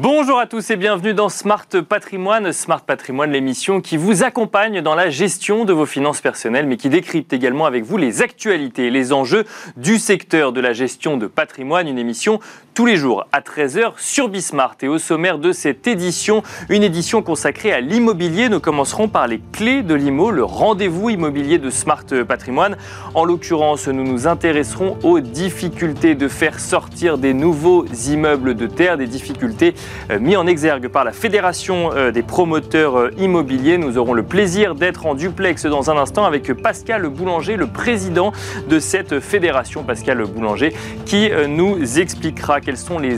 Bonjour 0.00 0.38
à 0.38 0.46
tous 0.46 0.70
et 0.70 0.76
bienvenue 0.76 1.12
dans 1.12 1.28
Smart 1.28 1.66
Patrimoine. 1.66 2.52
Smart 2.52 2.80
Patrimoine, 2.80 3.32
l'émission 3.32 3.80
qui 3.80 3.96
vous 3.96 4.22
accompagne 4.22 4.80
dans 4.80 4.94
la 4.94 5.10
gestion 5.10 5.64
de 5.64 5.72
vos 5.72 5.86
finances 5.86 6.20
personnelles, 6.20 6.68
mais 6.68 6.76
qui 6.76 6.88
décrypte 6.88 7.32
également 7.32 7.66
avec 7.66 7.82
vous 7.82 7.96
les 7.96 8.22
actualités 8.22 8.86
et 8.86 8.90
les 8.90 9.12
enjeux 9.12 9.44
du 9.76 9.98
secteur 9.98 10.52
de 10.52 10.60
la 10.60 10.72
gestion 10.72 11.16
de 11.16 11.26
patrimoine. 11.26 11.88
Une 11.88 11.98
émission 11.98 12.38
tous 12.78 12.86
les 12.86 12.96
jours 12.96 13.26
à 13.32 13.40
13h 13.40 13.94
sur 13.96 14.28
Bismart. 14.28 14.76
Et 14.82 14.86
au 14.86 14.98
sommaire 14.98 15.38
de 15.38 15.50
cette 15.50 15.88
édition, 15.88 16.44
une 16.68 16.84
édition 16.84 17.22
consacrée 17.22 17.72
à 17.72 17.80
l'immobilier. 17.80 18.48
Nous 18.48 18.60
commencerons 18.60 19.08
par 19.08 19.26
les 19.26 19.40
clés 19.50 19.82
de 19.82 19.96
l'IMO, 19.96 20.30
le 20.30 20.44
rendez-vous 20.44 21.10
immobilier 21.10 21.58
de 21.58 21.70
Smart 21.70 22.04
Patrimoine. 22.28 22.76
En 23.14 23.24
l'occurrence, 23.24 23.88
nous 23.88 24.04
nous 24.04 24.28
intéresserons 24.28 24.96
aux 25.02 25.18
difficultés 25.18 26.14
de 26.14 26.28
faire 26.28 26.60
sortir 26.60 27.18
des 27.18 27.34
nouveaux 27.34 27.84
immeubles 28.06 28.54
de 28.54 28.68
terre, 28.68 28.96
des 28.96 29.08
difficultés 29.08 29.74
euh, 30.12 30.20
mis 30.20 30.36
en 30.36 30.46
exergue 30.46 30.86
par 30.86 31.02
la 31.02 31.10
Fédération 31.10 31.90
euh, 31.96 32.12
des 32.12 32.22
promoteurs 32.22 32.96
euh, 32.96 33.10
immobiliers. 33.18 33.76
Nous 33.76 33.98
aurons 33.98 34.12
le 34.12 34.22
plaisir 34.22 34.76
d'être 34.76 35.04
en 35.04 35.16
duplex 35.16 35.66
dans 35.66 35.90
un 35.90 35.96
instant 35.96 36.24
avec 36.26 36.52
Pascal 36.52 37.08
Boulanger, 37.08 37.56
le 37.56 37.66
président 37.66 38.30
de 38.68 38.78
cette 38.78 39.18
fédération, 39.18 39.82
Pascal 39.82 40.22
Boulanger, 40.26 40.72
qui 41.06 41.28
nous 41.48 41.98
expliquera 41.98 42.60
quels 42.68 42.76
sont 42.76 42.98
les 42.98 43.16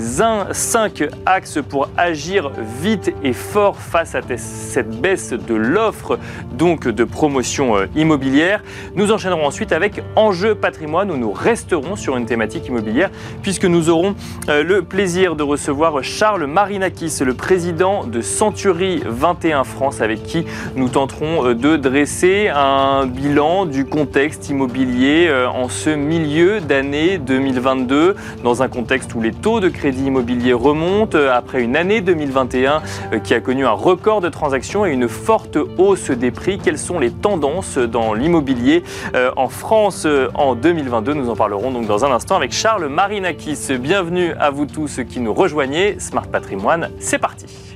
5 0.53 1.09
axes 1.27 1.59
pour 1.69 1.89
agir 1.97 2.53
vite 2.81 3.13
et 3.25 3.33
fort 3.33 3.79
face 3.79 4.15
à 4.15 4.21
cette 4.37 5.01
baisse 5.01 5.33
de 5.33 5.55
l'offre 5.55 6.21
donc 6.53 6.87
de 6.87 7.03
promotion 7.03 7.77
euh, 7.77 7.87
immobilière. 7.97 8.63
Nous 8.95 9.11
enchaînerons 9.11 9.45
ensuite 9.45 9.73
avec 9.73 10.05
Enjeu 10.15 10.55
patrimoine 10.55 11.11
où 11.11 11.17
nous 11.17 11.33
resterons 11.33 11.97
sur 11.97 12.17
une 12.17 12.27
thématique 12.27 12.69
immobilière 12.69 13.11
puisque 13.43 13.65
nous 13.65 13.89
aurons 13.89 14.15
euh, 14.49 14.63
le 14.63 14.83
plaisir 14.83 15.35
de 15.35 15.43
recevoir 15.43 16.05
Charles 16.05 16.47
Marinakis, 16.47 17.19
le 17.25 17.35
président 17.35 18.05
de 18.05 18.21
Century 18.21 19.03
21 19.05 19.65
France 19.65 20.01
avec 20.01 20.23
qui 20.23 20.45
nous 20.77 20.91
tenterons 20.91 21.45
euh, 21.45 21.55
de 21.57 21.77
dresser 21.77 22.53
un 22.55 23.05
bilan 23.07 23.67
du 23.67 23.85
contexte 23.85 24.49
immobilier 24.49 25.29
en 25.53 25.69
ce 25.69 25.91
milieu 25.91 26.61
d'année 26.61 27.19
2022 27.19 28.15
dans 28.45 28.63
un 28.63 28.69
contexte 28.69 29.13
où 29.17 29.21
les 29.21 29.30
taux 29.33 29.61
de 29.61 29.69
crédit 29.69 30.05
immobilier 30.07 30.53
remontent 30.53 31.17
euh, 31.17 31.33
après 31.33 31.63
une 31.63 31.77
année 31.77 32.01
2021 32.01 32.83
euh, 33.13 33.19
qui 33.19 33.35
a 33.35 33.41
connu 33.41 33.67
un 33.67 33.73
record 33.73 34.21
de 34.21 34.29
transactions 34.29 34.87
et 34.87 34.93
une 34.93 35.09
forte 35.09 35.59
hausse 35.79 36.11
des 36.11 36.31
prix. 36.31 36.59
Quelles 36.59 36.79
sont 36.79 36.99
les 36.99 37.11
tendances 37.11 37.79
dans 37.79 38.15
l'immobilier 38.15 38.83
euh, 39.15 39.31
en 39.37 39.49
France 39.49 40.07
en 40.35 40.55
2022 40.55 41.15
Nous 41.15 41.31
en 41.31 41.37
parlerons 41.37 41.71
donc 41.71 41.87
dans 41.87 42.05
un 42.05 42.13
instant 42.13 42.37
avec 42.37 42.53
Charles 42.53 42.89
Marinakis. 42.89 43.79
Bienvenue 43.79 44.33
à 44.39 44.51
vous 44.51 44.67
tous 44.67 45.01
qui 45.09 45.21
nous 45.21 45.35
rejoignez. 45.35 45.99
Smart 45.99 46.27
Patrimoine, 46.27 46.91
c'est 46.99 47.19
parti. 47.19 47.70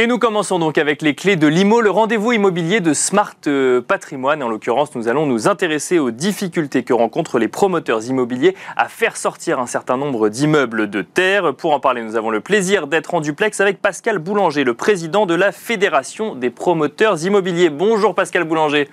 Et 0.00 0.06
nous 0.06 0.18
commençons 0.18 0.58
donc 0.58 0.78
avec 0.78 1.02
les 1.02 1.14
clés 1.14 1.36
de 1.36 1.46
l'IMO, 1.46 1.82
le 1.82 1.90
rendez-vous 1.90 2.32
immobilier 2.32 2.80
de 2.80 2.94
Smart 2.94 3.36
euh, 3.46 3.82
Patrimoine. 3.82 4.42
En 4.42 4.48
l'occurrence, 4.48 4.94
nous 4.94 5.08
allons 5.08 5.26
nous 5.26 5.46
intéresser 5.46 5.98
aux 5.98 6.10
difficultés 6.10 6.84
que 6.84 6.94
rencontrent 6.94 7.38
les 7.38 7.48
promoteurs 7.48 8.02
immobiliers 8.06 8.56
à 8.78 8.88
faire 8.88 9.18
sortir 9.18 9.58
un 9.58 9.66
certain 9.66 9.98
nombre 9.98 10.30
d'immeubles 10.30 10.88
de 10.88 11.02
terre. 11.02 11.54
Pour 11.54 11.74
en 11.74 11.80
parler, 11.80 12.02
nous 12.02 12.16
avons 12.16 12.30
le 12.30 12.40
plaisir 12.40 12.86
d'être 12.86 13.12
en 13.12 13.20
duplex 13.20 13.60
avec 13.60 13.82
Pascal 13.82 14.20
Boulanger, 14.20 14.64
le 14.64 14.72
président 14.72 15.26
de 15.26 15.34
la 15.34 15.52
Fédération 15.52 16.34
des 16.34 16.48
promoteurs 16.48 17.22
immobiliers. 17.22 17.68
Bonjour 17.68 18.14
Pascal 18.14 18.44
Boulanger. 18.44 18.88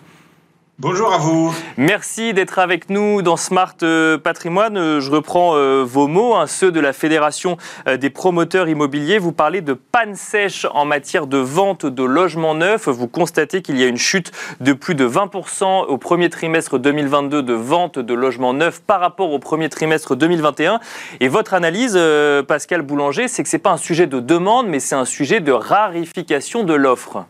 Bonjour 0.80 1.12
à 1.12 1.18
vous. 1.18 1.56
Merci 1.78 2.36
d'être 2.36 2.60
avec 2.60 2.92
nous 2.92 3.24
dans 3.24 3.36
Smart 3.36 3.74
euh, 3.82 4.20
Patrimoine. 4.20 4.78
Euh, 4.78 5.00
je 5.00 5.10
reprends 5.10 5.56
euh, 5.56 5.84
vos 5.84 6.06
mots, 6.06 6.36
hein, 6.36 6.46
ceux 6.46 6.72
de 6.72 6.80
la 6.80 6.94
Fédération 6.94 7.58
des 7.88 8.12
promoteurs 8.12 8.70
immobiliers. 8.70 9.18
Vous 9.18 9.32
parlez 9.32 9.62
de 9.62 9.74
panne 9.74 10.14
sèche 10.14 10.68
en 10.72 10.86
matière 10.86 11.26
de 11.26 11.40
vente 11.40 11.88
de 11.88 12.04
logements 12.04 12.54
neufs. 12.54 12.88
Vous 12.90 13.08
constatez 13.08 13.64
qu'il 13.64 13.80
y 13.80 13.84
a 13.84 13.88
une 13.88 13.98
chute 13.98 14.32
de 14.60 14.74
plus 14.74 14.94
de 14.94 15.08
20% 15.08 15.86
au 15.88 15.98
premier 15.98 16.30
trimestre 16.30 16.78
2022 16.78 17.42
de 17.42 17.54
vente 17.54 17.98
de 17.98 18.14
logements 18.14 18.54
neufs 18.54 18.80
par 18.80 19.00
rapport 19.00 19.32
au 19.32 19.40
premier 19.40 19.70
trimestre 19.70 20.16
2021. 20.16 20.80
Et 21.22 21.28
votre 21.28 21.56
analyse, 21.56 22.00
Pascal 22.48 22.84
Boulanger, 22.84 23.28
c'est 23.28 23.42
que 23.42 23.50
ce 23.50 23.56
n'est 23.56 23.64
pas 23.64 23.72
un 23.72 23.78
sujet 23.78 24.06
de 24.06 24.20
demande, 24.20 24.68
mais 24.68 24.80
c'est 24.80 24.94
un 24.94 25.06
sujet 25.06 25.40
de 25.40 25.52
rarification 25.52 26.64
de 26.64 26.76
l'offre. 26.76 27.26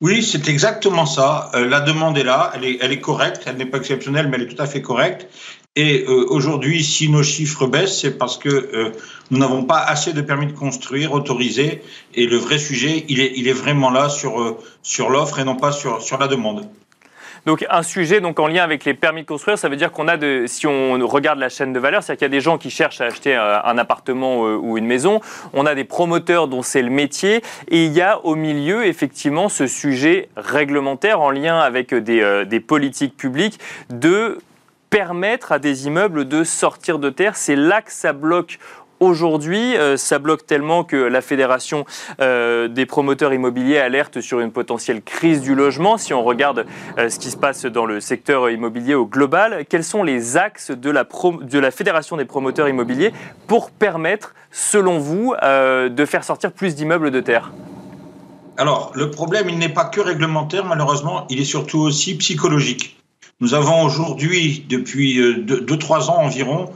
Oui, 0.00 0.22
c'est 0.22 0.48
exactement 0.48 1.06
ça. 1.06 1.50
Euh, 1.54 1.66
la 1.68 1.80
demande 1.80 2.16
est 2.18 2.22
là, 2.22 2.52
elle 2.54 2.64
est, 2.64 2.78
elle 2.80 2.92
est 2.92 3.00
correcte, 3.00 3.42
elle 3.46 3.56
n'est 3.56 3.66
pas 3.66 3.78
exceptionnelle, 3.78 4.28
mais 4.28 4.36
elle 4.36 4.44
est 4.44 4.54
tout 4.54 4.62
à 4.62 4.66
fait 4.66 4.80
correcte. 4.80 5.26
Et 5.74 6.04
euh, 6.06 6.24
aujourd'hui, 6.28 6.84
si 6.84 7.08
nos 7.08 7.24
chiffres 7.24 7.66
baissent, 7.66 8.00
c'est 8.00 8.16
parce 8.16 8.38
que 8.38 8.48
euh, 8.48 8.92
nous 9.32 9.38
n'avons 9.38 9.64
pas 9.64 9.80
assez 9.80 10.12
de 10.12 10.20
permis 10.20 10.46
de 10.46 10.52
construire 10.52 11.12
autorisés. 11.12 11.82
Et 12.14 12.26
le 12.26 12.36
vrai 12.36 12.58
sujet, 12.58 13.06
il 13.08 13.18
est, 13.20 13.32
il 13.36 13.48
est 13.48 13.52
vraiment 13.52 13.90
là 13.90 14.08
sur, 14.08 14.38
l'offre 15.10 15.40
et 15.40 15.44
non 15.44 15.56
pas 15.56 15.72
sur 15.72 16.18
la 16.18 16.28
demande. 16.28 16.68
Donc 17.48 17.64
un 17.70 17.82
sujet 17.82 18.20
donc 18.20 18.40
en 18.40 18.46
lien 18.46 18.62
avec 18.62 18.84
les 18.84 18.92
permis 18.92 19.22
de 19.22 19.26
construire, 19.26 19.56
ça 19.56 19.70
veut 19.70 19.76
dire 19.76 19.90
qu'on 19.90 20.06
a 20.06 20.18
de, 20.18 20.44
si 20.46 20.66
on 20.66 20.98
regarde 21.06 21.38
la 21.38 21.48
chaîne 21.48 21.72
de 21.72 21.78
valeur, 21.78 22.02
c'est-à-dire 22.02 22.18
qu'il 22.18 22.24
y 22.26 22.36
a 22.36 22.36
des 22.36 22.42
gens 22.42 22.58
qui 22.58 22.68
cherchent 22.68 23.00
à 23.00 23.06
acheter 23.06 23.34
euh, 23.34 23.58
un 23.64 23.78
appartement 23.78 24.46
euh, 24.46 24.56
ou 24.56 24.76
une 24.76 24.84
maison, 24.84 25.22
on 25.54 25.64
a 25.64 25.74
des 25.74 25.84
promoteurs 25.84 26.46
dont 26.46 26.60
c'est 26.60 26.82
le 26.82 26.90
métier, 26.90 27.36
et 27.68 27.86
il 27.86 27.92
y 27.94 28.02
a 28.02 28.22
au 28.26 28.34
milieu 28.34 28.84
effectivement 28.84 29.48
ce 29.48 29.66
sujet 29.66 30.28
réglementaire 30.36 31.22
en 31.22 31.30
lien 31.30 31.58
avec 31.58 31.94
des, 31.94 32.20
euh, 32.20 32.44
des 32.44 32.60
politiques 32.60 33.16
publiques 33.16 33.58
de 33.88 34.36
permettre 34.90 35.50
à 35.50 35.58
des 35.58 35.86
immeubles 35.86 36.28
de 36.28 36.44
sortir 36.44 36.98
de 36.98 37.08
terre. 37.08 37.34
C'est 37.34 37.56
là 37.56 37.80
que 37.80 37.92
ça 37.92 38.12
bloque 38.12 38.58
aujourd'hui. 39.00 39.76
Euh, 39.76 39.96
ça 39.96 40.18
bloque 40.18 40.46
tellement 40.46 40.84
que 40.84 40.96
la 40.96 41.20
Fédération 41.20 41.84
euh, 42.20 42.68
des 42.68 42.86
promoteurs 42.86 43.32
immobiliers 43.32 43.78
alerte 43.78 44.20
sur 44.20 44.40
une 44.40 44.52
potentielle 44.52 45.02
crise 45.02 45.40
du 45.40 45.54
logement. 45.54 45.98
Si 45.98 46.14
on 46.14 46.22
regarde 46.22 46.66
euh, 46.98 47.08
ce 47.08 47.18
qui 47.18 47.30
se 47.30 47.36
passe 47.36 47.64
dans 47.66 47.86
le 47.86 48.00
secteur 48.00 48.50
immobilier 48.50 48.94
au 48.94 49.06
global, 49.06 49.64
quels 49.68 49.84
sont 49.84 50.02
les 50.02 50.36
axes 50.36 50.70
de 50.70 50.90
la, 50.90 51.04
de 51.04 51.58
la 51.58 51.70
Fédération 51.70 52.16
des 52.16 52.24
promoteurs 52.24 52.68
immobiliers 52.68 53.12
pour 53.46 53.70
permettre, 53.70 54.34
selon 54.50 54.98
vous, 54.98 55.34
de 55.42 56.04
faire 56.04 56.24
sortir 56.24 56.52
plus 56.52 56.74
d'immeubles 56.74 57.10
de 57.10 57.20
terre? 57.20 57.52
Alors, 58.56 58.92
le 58.94 59.10
problème, 59.10 59.48
il 59.48 59.58
n'est 59.58 59.68
pas 59.68 59.84
que 59.84 60.00
réglementaire, 60.00 60.64
malheureusement, 60.64 61.26
il 61.30 61.40
est 61.40 61.44
surtout 61.44 61.78
aussi 61.78 62.16
psychologique. 62.16 62.96
Nous 63.40 63.54
avons 63.54 63.82
aujourd'hui, 63.82 64.64
depuis 64.68 65.20
2-3 65.20 66.10
ans 66.10 66.18
environ, 66.18 66.70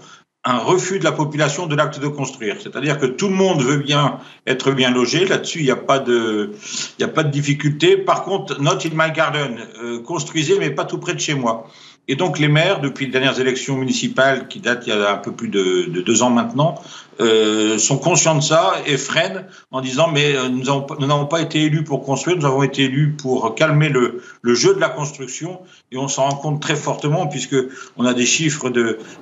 un 0.44 0.58
refus 0.58 0.98
de 0.98 1.04
la 1.04 1.12
population 1.12 1.66
de 1.66 1.76
l'acte 1.76 2.00
de 2.00 2.08
construire. 2.08 2.56
C'est-à-dire 2.60 2.98
que 2.98 3.06
tout 3.06 3.28
le 3.28 3.34
monde 3.34 3.62
veut 3.62 3.76
bien 3.76 4.18
être 4.46 4.72
bien 4.72 4.90
logé. 4.90 5.24
Là-dessus, 5.24 5.60
il 5.60 5.64
n'y 5.64 5.70
a 5.70 5.76
pas 5.76 6.00
de, 6.00 6.52
il 6.98 7.04
a 7.04 7.08
pas 7.08 7.22
de 7.22 7.30
difficulté. 7.30 7.96
Par 7.96 8.24
contre, 8.24 8.60
not 8.60 8.78
in 8.84 8.90
my 8.94 9.12
garden. 9.12 9.58
Euh, 9.82 10.00
construisez, 10.02 10.58
mais 10.58 10.70
pas 10.70 10.84
tout 10.84 10.98
près 10.98 11.14
de 11.14 11.20
chez 11.20 11.34
moi. 11.34 11.68
Et 12.08 12.16
donc 12.16 12.40
les 12.40 12.48
maires, 12.48 12.80
depuis 12.80 13.06
les 13.06 13.12
dernières 13.12 13.38
élections 13.38 13.76
municipales 13.76 14.48
qui 14.48 14.58
datent 14.58 14.84
il 14.86 14.90
y 14.90 14.92
a 14.92 15.12
un 15.12 15.18
peu 15.18 15.30
plus 15.30 15.48
de, 15.48 15.84
deux 16.04 16.22
ans 16.24 16.30
maintenant, 16.30 16.74
euh, 17.20 17.78
sont 17.78 17.96
conscients 17.96 18.34
de 18.34 18.40
ça 18.40 18.74
et 18.86 18.96
freinent 18.96 19.46
en 19.70 19.80
disant 19.80 20.10
mais 20.10 20.34
euh, 20.34 20.48
nous 20.48 21.06
n'avons 21.06 21.26
pas 21.26 21.40
été 21.40 21.62
élus 21.62 21.84
pour 21.84 22.02
construire, 22.02 22.36
nous 22.36 22.44
avons 22.44 22.64
été 22.64 22.84
élus 22.84 23.12
pour 23.12 23.54
calmer 23.54 23.88
le, 23.88 24.20
jeu 24.42 24.74
de 24.74 24.80
la 24.80 24.88
construction 24.88 25.60
et 25.92 25.96
on 25.96 26.08
s'en 26.08 26.28
rend 26.28 26.36
compte 26.36 26.60
très 26.60 26.74
fortement 26.74 27.28
puisque 27.28 27.56
on 27.96 28.04
a 28.04 28.14
des 28.14 28.26
chiffres 28.26 28.68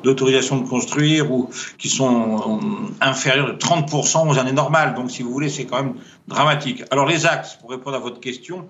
d'autorisation 0.03 0.57
de 0.57 0.67
construire 0.67 1.31
ou 1.31 1.51
qui 1.77 1.91
sont 1.91 2.61
inférieurs 3.03 3.49
de 3.49 3.59
30% 3.59 4.27
aux 4.27 4.39
années 4.39 4.53
normales. 4.53 4.95
Donc 4.95 5.11
si 5.11 5.23
vous 5.23 5.31
voulez, 5.31 5.51
c'est 5.51 5.67
quand 5.67 5.83
même 5.83 5.95
dramatique. 6.29 6.83
Alors 6.91 7.05
les 7.05 7.27
axes, 7.27 7.57
pour 7.57 7.71
répondre 7.71 7.97
à 7.97 8.01
votre 8.01 8.21
question, 8.21 8.67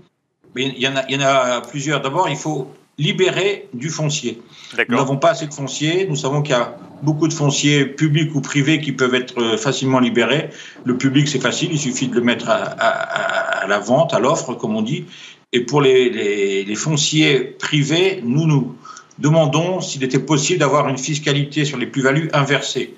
il 0.57 0.79
y 0.79 0.89
en 0.89 0.97
a, 0.97 1.05
il 1.09 1.15
y 1.15 1.25
en 1.25 1.29
a 1.29 1.61
plusieurs. 1.61 2.01
D'abord, 2.01 2.29
il 2.29 2.37
faut 2.37 2.73
libérer 3.01 3.67
du 3.73 3.89
foncier. 3.89 4.43
Nous 4.89 4.97
n'avons 4.97 5.17
pas 5.17 5.31
assez 5.31 5.47
de 5.47 5.55
foncier. 5.55 6.07
Nous 6.07 6.17
savons 6.17 6.43
qu'il 6.43 6.55
y 6.55 6.59
a 6.59 6.77
beaucoup 7.03 7.29
de 7.29 7.33
fonciers 7.33 7.87
publics 7.87 8.35
ou 8.35 8.43
privés 8.43 8.79
qui 8.79 8.93
peuvent 8.93 9.15
être 9.15 9.41
euh, 9.41 9.57
facilement 9.57 10.01
libérés. 10.01 10.51
Le 10.85 10.99
public, 10.99 11.27
c'est 11.27 11.41
facile, 11.41 11.71
il 11.73 11.79
suffit 11.79 12.09
de 12.09 12.15
le 12.15 12.21
mettre 12.21 12.51
à, 12.51 13.67
la 13.67 13.79
vente, 13.79 14.13
à 14.13 14.19
l'offre, 14.19 14.53
comme 14.53 14.77
on 14.77 14.83
dit. 14.83 15.07
Et 15.53 15.61
pour 15.61 15.81
les, 15.81 16.11
les 16.63 16.75
fonciers 16.75 17.39
privés, 17.41 18.21
nous 18.23 18.47
nous 18.47 18.77
demandons 19.19 19.81
s'il 19.81 20.05
était 20.05 20.19
possible 20.19 20.61
d'avoir 20.61 20.87
une 20.89 20.99
fiscalité 20.99 21.65
sur 21.65 21.79
les 21.79 21.87
plus-values 21.87 22.29
inversée. 22.35 22.95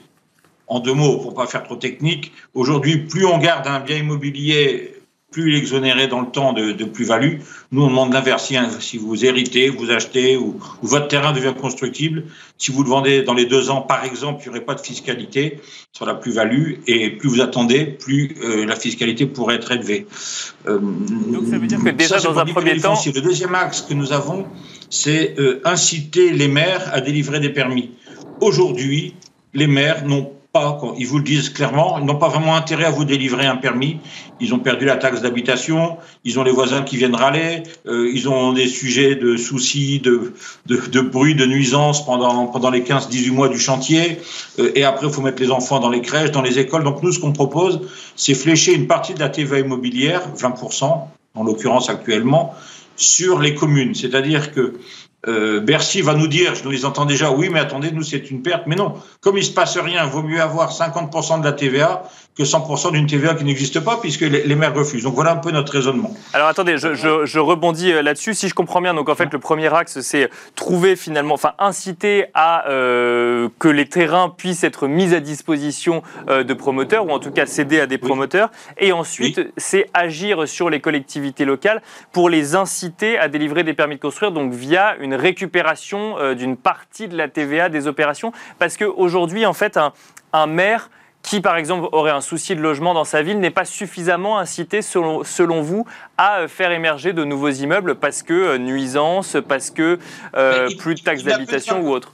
En 0.66 0.80
deux 0.80 0.94
mots, 0.94 1.18
pour 1.18 1.34
pas 1.34 1.46
faire 1.46 1.62
trop 1.62 1.76
technique, 1.76 2.32
aujourd'hui, 2.54 2.98
plus 2.98 3.24
on 3.24 3.38
garde 3.38 3.68
un 3.68 3.78
bien 3.78 3.98
immobilier 3.98 5.01
plus 5.32 5.48
il 5.48 5.54
est 5.56 5.58
exonéré 5.58 6.06
dans 6.06 6.20
le 6.20 6.28
temps 6.28 6.52
de, 6.52 6.84
plus-value. 6.84 7.38
Nous, 7.72 7.82
on 7.82 7.88
demande 7.88 8.12
l'inverse. 8.12 8.52
Si 8.80 8.98
vous 8.98 9.24
héritez, 9.24 9.70
vous 9.70 9.90
achetez 9.90 10.36
ou, 10.36 10.60
votre 10.82 11.08
terrain 11.08 11.32
devient 11.32 11.54
constructible, 11.58 12.24
si 12.58 12.70
vous 12.70 12.84
le 12.84 12.90
vendez 12.90 13.22
dans 13.22 13.34
les 13.34 13.46
deux 13.46 13.70
ans, 13.70 13.80
par 13.80 14.04
exemple, 14.04 14.42
il 14.42 14.50
n'y 14.50 14.56
aurait 14.56 14.64
pas 14.64 14.74
de 14.74 14.80
fiscalité 14.80 15.58
sur 15.92 16.06
la 16.06 16.14
plus-value. 16.14 16.74
Et 16.86 17.10
plus 17.10 17.28
vous 17.28 17.40
attendez, 17.40 17.86
plus 17.86 18.36
euh, 18.44 18.66
la 18.66 18.76
fiscalité 18.76 19.26
pourrait 19.26 19.56
être 19.56 19.72
élevée. 19.72 20.06
Euh, 20.68 20.78
Donc 20.78 21.46
ça 21.50 21.58
veut 21.58 21.66
dire 21.66 21.82
que 21.82 21.90
déjà 21.90 22.20
dans 22.20 22.38
un 22.38 22.44
premier 22.44 22.78
temps... 22.78 22.94
Le 23.04 23.20
deuxième 23.20 23.54
axe 23.54 23.80
que 23.82 23.94
nous 23.94 24.12
avons, 24.12 24.46
c'est 24.90 25.34
euh, 25.38 25.60
inciter 25.64 26.30
les 26.30 26.48
maires 26.48 26.90
à 26.92 27.00
délivrer 27.00 27.40
des 27.40 27.50
permis. 27.50 27.90
aujourd'hui, 28.40 29.14
les 29.54 29.66
maires 29.66 30.06
n'ont 30.06 30.32
pas, 30.52 30.78
ils 30.98 31.06
vous 31.06 31.18
le 31.18 31.24
disent 31.24 31.48
clairement, 31.48 31.98
ils 31.98 32.04
n'ont 32.04 32.18
pas 32.18 32.28
vraiment 32.28 32.54
intérêt 32.54 32.84
à 32.84 32.90
vous 32.90 33.04
délivrer 33.04 33.46
un 33.46 33.56
permis. 33.56 33.98
Ils 34.40 34.52
ont 34.52 34.58
perdu 34.58 34.84
la 34.84 34.96
taxe 34.96 35.22
d'habitation, 35.22 35.96
ils 36.24 36.38
ont 36.38 36.42
les 36.42 36.52
voisins 36.52 36.82
qui 36.82 36.96
viennent 36.96 37.14
râler, 37.14 37.62
euh, 37.86 38.10
ils 38.12 38.28
ont 38.28 38.52
des 38.52 38.66
sujets 38.66 39.14
de 39.14 39.36
soucis, 39.36 40.00
de, 40.00 40.34
de, 40.66 40.76
de 40.76 41.00
bruit, 41.00 41.34
de 41.34 41.46
nuisance 41.46 42.04
pendant, 42.04 42.46
pendant 42.46 42.70
les 42.70 42.82
15-18 42.82 43.30
mois 43.30 43.48
du 43.48 43.58
chantier. 43.58 44.18
Euh, 44.58 44.72
et 44.74 44.84
après, 44.84 45.06
il 45.06 45.12
faut 45.12 45.22
mettre 45.22 45.40
les 45.40 45.50
enfants 45.50 45.80
dans 45.80 45.90
les 45.90 46.02
crèches, 46.02 46.32
dans 46.32 46.42
les 46.42 46.58
écoles. 46.58 46.84
Donc 46.84 47.02
nous, 47.02 47.12
ce 47.12 47.20
qu'on 47.20 47.32
propose, 47.32 47.80
c'est 48.14 48.34
flécher 48.34 48.74
une 48.74 48.86
partie 48.86 49.14
de 49.14 49.20
la 49.20 49.30
TVA 49.30 49.60
immobilière, 49.60 50.22
20%, 50.36 51.06
en 51.34 51.44
l'occurrence 51.44 51.88
actuellement, 51.88 52.54
sur 52.96 53.40
les 53.40 53.54
communes. 53.54 53.94
C'est-à-dire 53.94 54.52
que 54.52 54.74
euh, 55.28 55.60
Bercy 55.60 56.02
va 56.02 56.14
nous 56.14 56.26
dire, 56.26 56.54
je 56.54 56.64
nous 56.64 56.70
les 56.70 56.84
entends 56.84 57.04
déjà, 57.04 57.30
oui, 57.30 57.48
mais 57.48 57.60
attendez, 57.60 57.92
nous, 57.92 58.02
c'est 58.02 58.30
une 58.30 58.42
perte. 58.42 58.64
Mais 58.66 58.76
non, 58.76 58.94
comme 59.20 59.38
il 59.38 59.44
se 59.44 59.52
passe 59.52 59.78
rien, 59.78 60.04
vaut 60.06 60.22
mieux 60.22 60.40
avoir 60.40 60.72
50% 60.72 61.40
de 61.40 61.44
la 61.44 61.52
TVA 61.52 62.04
que 62.36 62.42
100% 62.42 62.92
d'une 62.92 63.06
TVA 63.06 63.34
qui 63.34 63.44
n'existe 63.44 63.80
pas, 63.80 63.98
puisque 64.00 64.22
les, 64.22 64.54
maires 64.54 64.74
refusent. 64.74 65.04
Donc 65.04 65.14
voilà 65.14 65.32
un 65.32 65.36
peu 65.36 65.50
notre 65.50 65.72
raisonnement. 65.72 66.14
Alors 66.32 66.48
attendez, 66.48 66.76
je, 66.78 67.38
rebondis 67.38 67.92
euh, 67.92 68.02
là-dessus. 68.02 68.34
Si 68.34 68.48
je 68.48 68.54
comprends 68.54 68.80
bien, 68.80 68.94
donc 68.94 69.08
en 69.08 69.14
fait, 69.14 69.32
le 69.32 69.38
premier 69.38 69.72
axe, 69.74 70.00
c'est 70.00 70.30
trouver 70.54 70.96
finalement, 70.96 71.34
enfin, 71.34 71.52
inciter 71.58 72.26
à 72.34 72.68
euh, 72.68 73.48
que 73.58 73.68
les 73.68 73.86
terrains 73.86 74.28
puissent 74.28 74.64
être 74.64 74.88
mis 74.88 75.14
à 75.14 75.20
disposition 75.20 76.02
de 76.28 76.54
promoteurs, 76.54 77.06
ou 77.06 77.10
en 77.10 77.18
tout 77.18 77.30
cas 77.30 77.46
céder 77.46 77.80
à 77.80 77.86
des 77.86 77.98
promoteurs. 77.98 78.50
Et 78.78 78.92
ensuite, 78.92 79.40
c'est 79.56 79.88
agir 79.94 80.48
sur 80.48 80.70
les 80.70 80.80
collectivités 80.80 81.44
locales 81.44 81.82
pour 82.12 82.28
les 82.28 82.54
inciter 82.54 83.18
à 83.18 83.28
délivrer 83.28 83.64
des 83.64 83.74
permis 83.74 83.96
de 83.96 84.00
construire, 84.00 84.32
donc 84.32 84.52
via 84.52 84.96
une 85.00 85.14
récupération 85.14 86.18
euh, 86.18 86.34
d'une 86.34 86.56
partie 86.56 87.08
de 87.08 87.16
la 87.16 87.28
TVA 87.28 87.68
des 87.68 87.86
opérations 87.86 88.32
Parce 88.58 88.76
qu'aujourd'hui, 88.76 89.46
en 89.46 89.52
fait, 89.52 89.78
un, 90.32 90.46
maire 90.46 90.90
qui, 91.22 91.40
par 91.40 91.56
exemple, 91.56 91.88
aurait 91.92 92.10
un 92.10 92.20
souci 92.20 92.54
de 92.54 92.60
logement 92.60 92.94
dans 92.94 93.04
sa 93.04 93.22
ville 93.22 93.38
n'est 93.38 93.50
pas 93.50 93.64
suffisamment 93.64 94.38
incité, 94.38 94.82
selon, 94.82 95.24
selon, 95.24 95.62
vous, 95.62 95.86
à 96.18 96.40
euh, 96.40 96.48
faire 96.48 96.72
émerger 96.72 97.12
de 97.12 97.24
nouveaux 97.24 97.50
immeubles 97.50 97.94
parce 97.94 98.22
que 98.22 98.32
euh, 98.32 98.58
nuisance, 98.58 99.36
parce 99.48 99.70
que 99.70 99.98
plus 100.78 100.94
de 100.94 101.00
taxes 101.00 101.22
d'habitation 101.22 101.80
ou 101.80 101.90
autre 101.90 102.12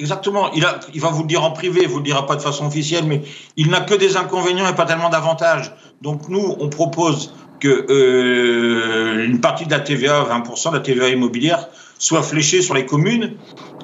Exactement. 0.00 0.52
Il, 0.52 0.64
a, 0.64 0.78
il 0.94 1.00
va 1.00 1.08
vous 1.08 1.22
le 1.22 1.28
dire 1.28 1.42
en 1.42 1.50
privé, 1.50 1.80
il 1.82 1.88
vous 1.88 1.98
le 1.98 2.04
dira 2.04 2.24
pas 2.24 2.36
de 2.36 2.40
façon 2.40 2.66
officielle, 2.66 3.04
mais 3.04 3.22
il 3.56 3.68
n'a 3.68 3.80
que 3.80 3.94
des 3.94 4.16
inconvénients 4.16 4.68
et 4.68 4.74
pas 4.74 4.84
tellement 4.84 5.08
d'avantages. 5.08 5.72
Donc 6.02 6.28
nous, 6.28 6.56
on 6.60 6.68
propose 6.68 7.34
que 7.58 7.86
euh, 7.90 9.24
une 9.24 9.40
partie 9.40 9.66
de 9.66 9.72
la 9.72 9.80
TVA, 9.80 10.24
20% 10.24 10.70
de 10.70 10.76
la 10.76 10.80
TVA 10.80 11.08
immobilière, 11.08 11.68
soit 11.98 12.22
fléchée 12.22 12.62
sur 12.62 12.74
les 12.74 12.86
communes. 12.86 13.34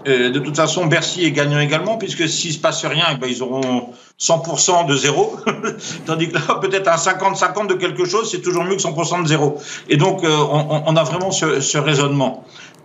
Euh, 0.06 0.30
de 0.30 0.38
toute 0.38 0.54
façon, 0.54 0.86
Bercy 0.86 1.24
est 1.24 1.32
gagnant 1.32 1.58
également, 1.58 1.96
puisque 1.98 2.28
s'il 2.28 2.52
se 2.52 2.60
passe 2.60 2.84
rien, 2.84 3.06
eh 3.12 3.16
ben, 3.16 3.26
ils 3.28 3.42
auront 3.42 3.88
100% 4.20 4.86
de 4.86 4.96
zéro. 4.96 5.36
Tandis 6.06 6.28
que 6.28 6.34
là, 6.34 6.54
peut-être 6.60 6.88
un 6.88 6.96
50-50 6.96 7.66
de 7.66 7.74
quelque 7.74 8.04
chose, 8.04 8.30
c'est 8.30 8.40
toujours 8.40 8.64
mieux 8.64 8.76
que 8.76 8.82
100% 8.82 9.22
de 9.22 9.28
zéro. 9.28 9.58
Et 9.88 9.96
donc, 9.96 10.24
euh, 10.24 10.36
on, 10.36 10.84
on, 10.86 10.96
a 10.96 11.02
vraiment 11.04 11.30
ce, 11.30 11.60
ce 11.60 11.78
raisonnement. 11.78 12.44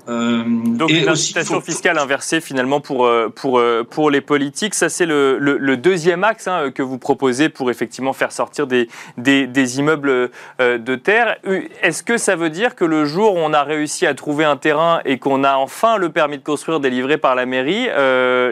Euh, 0.10 0.44
Donc 0.46 0.90
une 0.90 1.08
incitation 1.08 1.62
fiscale 1.62 2.00
inversée 2.00 2.42
finalement 2.42 2.82
pour, 2.82 3.06
euh, 3.06 3.32
pour, 3.34 3.60
euh, 3.60 3.84
pour 3.88 4.10
les 4.10 4.22
politiques. 4.22 4.74
Ça 4.74 4.90
c'est 4.90 5.06
le, 5.06 5.38
le, 5.38 5.78
deuxième 5.78 6.24
axe 6.24 6.48
hein, 6.48 6.72
que 6.74 6.82
vous 6.82 6.98
proposez 6.98 7.50
pour 7.50 7.70
effectivement 7.70 8.14
faire 8.14 8.32
sortir 8.32 8.66
des, 8.66 8.90
des, 9.18 9.46
des 9.46 9.80
immeubles 9.80 10.32
de 10.60 10.96
terre. 10.96 11.38
Est-ce 11.82 12.04
que 12.04 12.18
ça 12.18 12.36
veut 12.36 12.50
dire 12.50 12.76
que 12.76 12.86
le 12.86 13.06
jour 13.06 13.36
où 13.36 13.38
on 13.38 13.54
a 13.54 13.64
réussi 13.64 14.06
à 14.06 14.14
trouver 14.14 14.46
un 14.46 14.58
terrain 14.58 15.00
et 15.06 15.20
qu'on 15.20 15.44
a 15.44 15.56
enfin 15.56 15.98
le 15.98 16.10
permis 16.10 16.38
de 16.38 16.44
construire 16.44 16.80
délivré 16.80 17.18
par 17.18 17.36
la 17.36 17.46
mairie, 17.46 17.88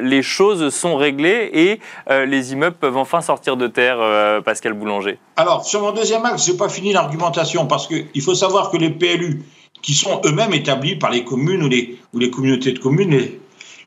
les 0.03 0.21
choses 0.21 0.73
sont 0.73 0.95
réglées 0.95 1.49
et 1.53 1.79
les 2.25 2.53
immeubles 2.53 2.77
peuvent 2.77 2.97
enfin 2.97 3.21
sortir 3.21 3.57
de 3.57 3.67
terre, 3.67 3.97
Pascal 4.43 4.73
Boulanger? 4.73 5.17
Alors 5.35 5.65
sur 5.65 5.81
mon 5.81 5.91
deuxième 5.91 6.25
axe, 6.25 6.45
je 6.45 6.51
n'ai 6.51 6.57
pas 6.57 6.69
fini 6.69 6.93
l'argumentation 6.93 7.65
parce 7.65 7.87
qu'il 7.87 8.21
faut 8.21 8.35
savoir 8.35 8.69
que 8.69 8.77
les 8.77 8.89
PLU 8.89 9.43
qui 9.81 9.93
sont 9.93 10.21
eux-mêmes 10.25 10.53
établis 10.53 10.95
par 10.95 11.11
les 11.11 11.23
communes 11.23 11.63
ou 11.63 11.69
les, 11.69 11.97
ou 12.13 12.19
les 12.19 12.29
communautés 12.29 12.71
de 12.71 12.79
communes, 12.79 13.11
les, 13.11 13.39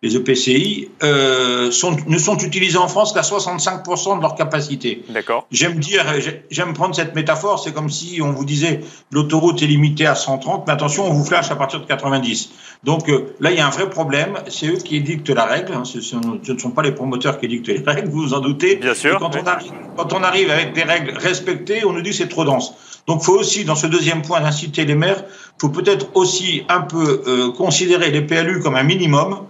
les 0.02 0.16
EPCI, 0.16 0.88
euh, 1.02 1.70
sont, 1.70 1.94
ne 2.06 2.16
sont 2.16 2.38
utilisés 2.38 2.78
en 2.78 2.88
France 2.88 3.12
qu'à 3.12 3.20
65% 3.20 4.16
de 4.16 4.22
leur 4.22 4.34
capacité. 4.34 5.02
D'accord. 5.10 5.46
J'aime 5.50 5.78
dire, 5.78 6.06
j'aime 6.50 6.72
prendre 6.72 6.94
cette 6.94 7.14
métaphore, 7.14 7.62
c'est 7.62 7.74
comme 7.74 7.90
si 7.90 8.20
on 8.22 8.32
vous 8.32 8.46
disait 8.46 8.80
l'autoroute 9.10 9.62
est 9.62 9.66
limitée 9.66 10.06
à 10.06 10.14
130, 10.14 10.66
mais 10.66 10.72
attention, 10.72 11.06
on 11.06 11.12
vous 11.12 11.24
flash 11.24 11.50
à 11.50 11.56
partir 11.56 11.80
de 11.80 11.86
90. 11.86 12.50
Donc 12.82 13.10
euh, 13.10 13.34
là, 13.40 13.50
il 13.50 13.58
y 13.58 13.60
a 13.60 13.66
un 13.66 13.70
vrai 13.70 13.90
problème, 13.90 14.38
c'est 14.48 14.68
eux 14.68 14.78
qui 14.78 14.96
édictent 14.96 15.28
la 15.28 15.44
règle, 15.44 15.74
hein. 15.74 15.84
ce, 15.84 16.00
ce, 16.00 16.16
ne 16.16 16.58
sont 16.58 16.70
pas 16.70 16.82
les 16.82 16.92
promoteurs 16.92 17.38
qui 17.38 17.44
édictent 17.44 17.68
les 17.68 17.82
règles, 17.84 18.08
vous 18.08 18.22
vous 18.22 18.34
en 18.34 18.40
doutez. 18.40 18.76
Bien 18.76 18.94
sûr. 18.94 19.18
quand, 19.18 19.36
on 19.36 19.46
arrive, 19.46 19.72
quand 19.98 20.12
on 20.14 20.22
arrive 20.22 20.50
avec 20.50 20.72
des 20.72 20.82
règles 20.82 21.12
respectées, 21.18 21.84
on 21.84 21.92
nous 21.92 22.02
dit 22.02 22.14
c'est 22.14 22.28
trop 22.28 22.46
dense. 22.46 22.72
Donc, 23.06 23.22
il 23.22 23.24
faut 23.24 23.38
aussi, 23.38 23.64
dans 23.64 23.74
ce 23.74 23.86
deuxième 23.86 24.22
point 24.22 24.40
d'inciter 24.40 24.84
les 24.84 24.94
maires, 24.94 25.24
faut 25.60 25.68
peut-être 25.68 26.06
aussi 26.14 26.62
un 26.70 26.80
peu 26.80 27.22
euh, 27.26 27.52
considérer 27.52 28.10
les 28.10 28.22
PLU 28.22 28.60
comme 28.60 28.76
un 28.76 28.82
minimum. 28.82 29.46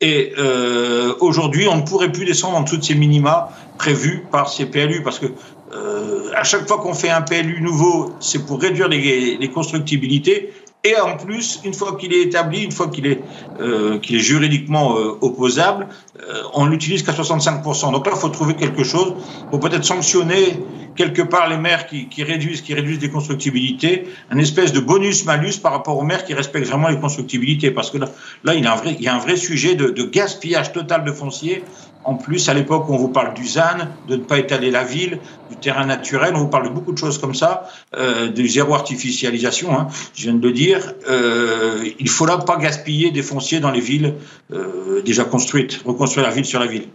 Et 0.00 0.32
euh, 0.38 1.14
aujourd'hui, 1.18 1.66
on 1.66 1.78
ne 1.78 1.82
pourrait 1.82 2.12
plus 2.12 2.24
descendre 2.24 2.56
en 2.56 2.60
dessous 2.60 2.76
de 2.76 2.84
ces 2.84 2.94
minima 2.94 3.48
prévus 3.76 4.24
par 4.30 4.48
ces 4.48 4.66
PLU, 4.66 5.02
parce 5.02 5.18
que 5.18 5.26
euh, 5.74 6.30
à 6.36 6.44
chaque 6.44 6.68
fois 6.68 6.78
qu'on 6.78 6.94
fait 6.94 7.10
un 7.10 7.22
PLU 7.22 7.60
nouveau, 7.60 8.12
c'est 8.20 8.46
pour 8.46 8.60
réduire 8.60 8.86
les, 8.86 9.36
les 9.36 9.48
constructibilités. 9.50 10.52
Et 10.88 10.98
en 10.98 11.16
plus, 11.18 11.60
une 11.64 11.74
fois 11.74 11.96
qu'il 11.98 12.14
est 12.14 12.22
établi, 12.22 12.62
une 12.62 12.72
fois 12.72 12.88
qu'il 12.88 13.06
est, 13.06 13.24
euh, 13.60 13.98
juridiquement 14.02 14.96
euh, 14.96 15.18
opposable, 15.20 15.88
euh, 16.18 16.42
on 16.54 16.64
l'utilise 16.64 17.02
qu'à 17.02 17.12
65%. 17.12 17.92
Donc 17.92 18.06
là, 18.06 18.12
il 18.14 18.18
faut 18.18 18.30
trouver 18.30 18.54
quelque 18.54 18.84
chose 18.84 19.14
pour 19.50 19.60
peut-être 19.60 19.84
sanctionner 19.84 20.64
quelque 20.96 21.20
part 21.20 21.48
les 21.48 21.58
maires 21.58 21.86
qui, 21.86 22.24
réduisent, 22.24 22.62
qui 22.62 22.72
réduisent 22.72 23.02
les 23.02 23.10
constructibilités, 23.10 24.08
un 24.30 24.38
espèce 24.38 24.72
de 24.72 24.80
bonus-malus 24.80 25.58
par 25.62 25.72
rapport 25.72 25.98
aux 25.98 26.04
maires 26.04 26.24
qui 26.24 26.32
respectent 26.32 26.68
vraiment 26.68 26.88
les 26.88 26.98
constructibilités. 26.98 27.70
Parce 27.70 27.90
que 27.90 27.98
là, 27.98 28.08
là 28.44 28.54
il, 28.54 28.64
y 28.64 28.66
a 28.66 28.72
un 28.72 28.76
vrai, 28.76 28.96
il 28.98 29.04
y 29.04 29.08
a 29.08 29.14
un 29.14 29.18
vrai 29.18 29.36
sujet 29.36 29.74
de, 29.74 29.90
de 29.90 30.04
gaspillage 30.04 30.72
total 30.72 31.04
de 31.04 31.12
foncier 31.12 31.64
en 32.08 32.14
plus, 32.14 32.48
à 32.48 32.54
l'époque, 32.54 32.86
on 32.88 32.96
vous 32.96 33.10
parle 33.10 33.34
du 33.34 33.46
ZAN, 33.46 33.86
de 34.08 34.16
ne 34.16 34.22
pas 34.22 34.38
étaler 34.38 34.70
la 34.70 34.82
ville, 34.82 35.18
du 35.50 35.56
terrain 35.56 35.84
naturel, 35.84 36.32
on 36.34 36.38
vous 36.38 36.48
parle 36.48 36.64
de 36.64 36.72
beaucoup 36.72 36.92
de 36.92 36.96
choses 36.96 37.18
comme 37.18 37.34
ça, 37.34 37.68
euh, 37.94 38.28
de 38.28 38.46
zéro 38.46 38.74
artificialisation, 38.74 39.78
hein, 39.78 39.88
je 40.14 40.22
viens 40.22 40.32
de 40.32 40.46
le 40.46 40.54
dire. 40.54 40.94
Euh, 41.10 41.84
il 41.98 42.06
ne 42.06 42.10
faudra 42.10 42.42
pas 42.42 42.56
gaspiller 42.56 43.10
des 43.10 43.20
fonciers 43.20 43.60
dans 43.60 43.70
les 43.70 43.80
villes 43.80 44.14
euh, 44.54 45.02
déjà 45.02 45.24
construites, 45.24 45.82
reconstruire 45.84 46.26
la 46.26 46.32
ville 46.32 46.46
sur 46.46 46.60
la 46.60 46.66
ville. 46.66 46.88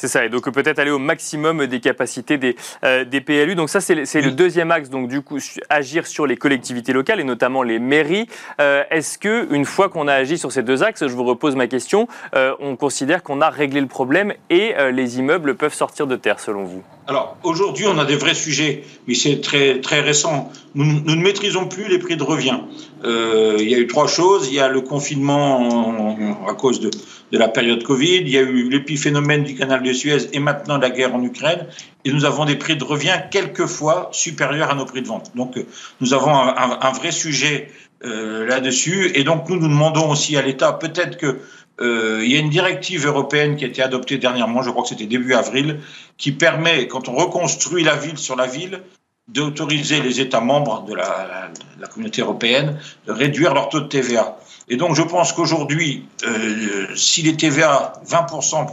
C'est 0.00 0.08
ça, 0.08 0.24
et 0.24 0.30
donc 0.30 0.50
peut-être 0.50 0.78
aller 0.78 0.90
au 0.90 0.98
maximum 0.98 1.66
des 1.66 1.78
capacités 1.78 2.38
des, 2.38 2.56
euh, 2.84 3.04
des 3.04 3.20
PLU. 3.20 3.54
Donc 3.54 3.68
ça, 3.68 3.82
c'est 3.82 3.94
le 3.94 4.30
deuxième 4.30 4.70
axe, 4.70 4.88
donc 4.88 5.08
du 5.08 5.20
coup, 5.20 5.36
agir 5.68 6.06
sur 6.06 6.26
les 6.26 6.38
collectivités 6.38 6.94
locales 6.94 7.20
et 7.20 7.24
notamment 7.24 7.62
les 7.62 7.78
mairies. 7.78 8.26
Euh, 8.62 8.82
est-ce 8.88 9.18
que 9.18 9.54
une 9.54 9.66
fois 9.66 9.90
qu'on 9.90 10.08
a 10.08 10.14
agi 10.14 10.38
sur 10.38 10.52
ces 10.52 10.62
deux 10.62 10.82
axes, 10.82 11.06
je 11.06 11.12
vous 11.12 11.24
repose 11.24 11.54
ma 11.54 11.66
question, 11.66 12.08
euh, 12.34 12.54
on 12.60 12.76
considère 12.76 13.22
qu'on 13.22 13.42
a 13.42 13.50
réglé 13.50 13.78
le 13.78 13.88
problème 13.88 14.32
et 14.48 14.74
les 14.90 15.18
immeubles 15.18 15.54
peuvent 15.54 15.74
sortir 15.74 16.06
de 16.06 16.16
terre, 16.16 16.40
selon 16.40 16.64
vous? 16.64 16.82
Alors 17.10 17.36
aujourd'hui, 17.42 17.86
on 17.88 17.98
a 17.98 18.04
des 18.04 18.14
vrais 18.14 18.34
sujets, 18.34 18.84
mais 19.08 19.14
c'est 19.14 19.40
très 19.40 19.80
très 19.80 20.00
récent. 20.00 20.52
Nous, 20.76 20.84
ne 20.84 21.20
maîtrisons 21.20 21.66
plus 21.66 21.88
les 21.88 21.98
prix 21.98 22.16
de 22.16 22.22
revient. 22.22 22.60
Euh, 23.04 23.56
il 23.58 23.68
y 23.68 23.74
a 23.74 23.78
eu 23.78 23.88
trois 23.88 24.06
choses. 24.06 24.46
Il 24.46 24.54
y 24.54 24.60
a 24.60 24.68
le 24.68 24.80
confinement 24.80 26.46
à 26.48 26.54
cause 26.54 26.78
de, 26.78 26.88
la 27.32 27.48
période 27.48 27.82
Covid. 27.82 28.18
Il 28.18 28.28
y 28.28 28.38
a 28.38 28.42
eu 28.42 28.70
l'épiphénomène 28.70 29.42
du 29.42 29.56
canal 29.56 29.82
de 29.82 29.92
Suez 29.92 30.28
et 30.32 30.38
maintenant 30.38 30.78
la 30.78 30.90
guerre 30.90 31.12
en 31.12 31.22
Ukraine. 31.24 31.66
Et 32.04 32.12
nous 32.12 32.24
avons 32.24 32.44
des 32.44 32.54
prix 32.54 32.76
de 32.76 32.84
revient 32.84 33.18
quelquefois 33.32 34.10
supérieurs 34.12 34.70
à 34.70 34.76
nos 34.76 34.84
prix 34.84 35.02
de 35.02 35.08
vente. 35.08 35.32
Donc 35.34 35.58
nous 36.00 36.14
avons 36.14 36.32
un, 36.32 36.54
un, 36.56 36.78
un 36.80 36.92
vrai 36.92 37.10
sujet 37.10 37.72
euh, 38.02 38.46
là-dessus. 38.46 39.10
Et 39.16 39.24
donc 39.24 39.48
nous 39.48 39.56
nous 39.56 39.68
demandons 39.68 40.10
aussi 40.10 40.36
à 40.36 40.42
l'État 40.42 40.72
peut-être 40.72 41.18
que 41.18 41.40
euh, 41.80 42.20
il 42.22 42.30
y 42.30 42.36
a 42.36 42.40
une 42.40 42.50
directive 42.50 43.06
européenne 43.06 43.56
qui 43.56 43.64
a 43.64 43.68
été 43.68 43.82
adoptée 43.82 44.18
dernièrement, 44.18 44.62
je 44.62 44.70
crois 44.70 44.82
que 44.82 44.88
c'était 44.88 45.06
début 45.06 45.34
avril, 45.34 45.80
qui 46.18 46.32
permet, 46.32 46.86
quand 46.88 47.08
on 47.08 47.14
reconstruit 47.14 47.84
la 47.84 47.96
ville 47.96 48.18
sur 48.18 48.36
la 48.36 48.46
ville, 48.46 48.82
d'autoriser 49.28 50.00
les 50.00 50.20
États 50.20 50.40
membres 50.40 50.84
de 50.84 50.94
la, 50.94 51.50
la, 51.78 51.86
communauté 51.86 52.20
européenne 52.20 52.78
de 53.06 53.12
réduire 53.12 53.54
leur 53.54 53.68
taux 53.68 53.80
de 53.80 53.86
TVA. 53.86 54.36
Et 54.68 54.76
donc 54.76 54.94
je 54.94 55.02
pense 55.02 55.32
qu'aujourd'hui, 55.32 56.04
euh, 56.24 56.86
si 56.96 57.22
les 57.22 57.36
TVA 57.36 57.92
20% 58.06 58.66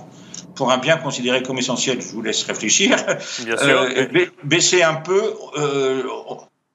pour 0.55 0.71
un 0.71 0.77
bien 0.77 0.97
considéré 0.97 1.43
comme 1.43 1.59
essentiel, 1.59 2.01
je 2.01 2.07
vous 2.07 2.21
laisse 2.21 2.43
réfléchir, 2.43 2.97
euh, 3.47 4.25
baisser 4.43 4.83
un 4.83 4.95
peu, 4.95 5.33
euh, 5.57 6.03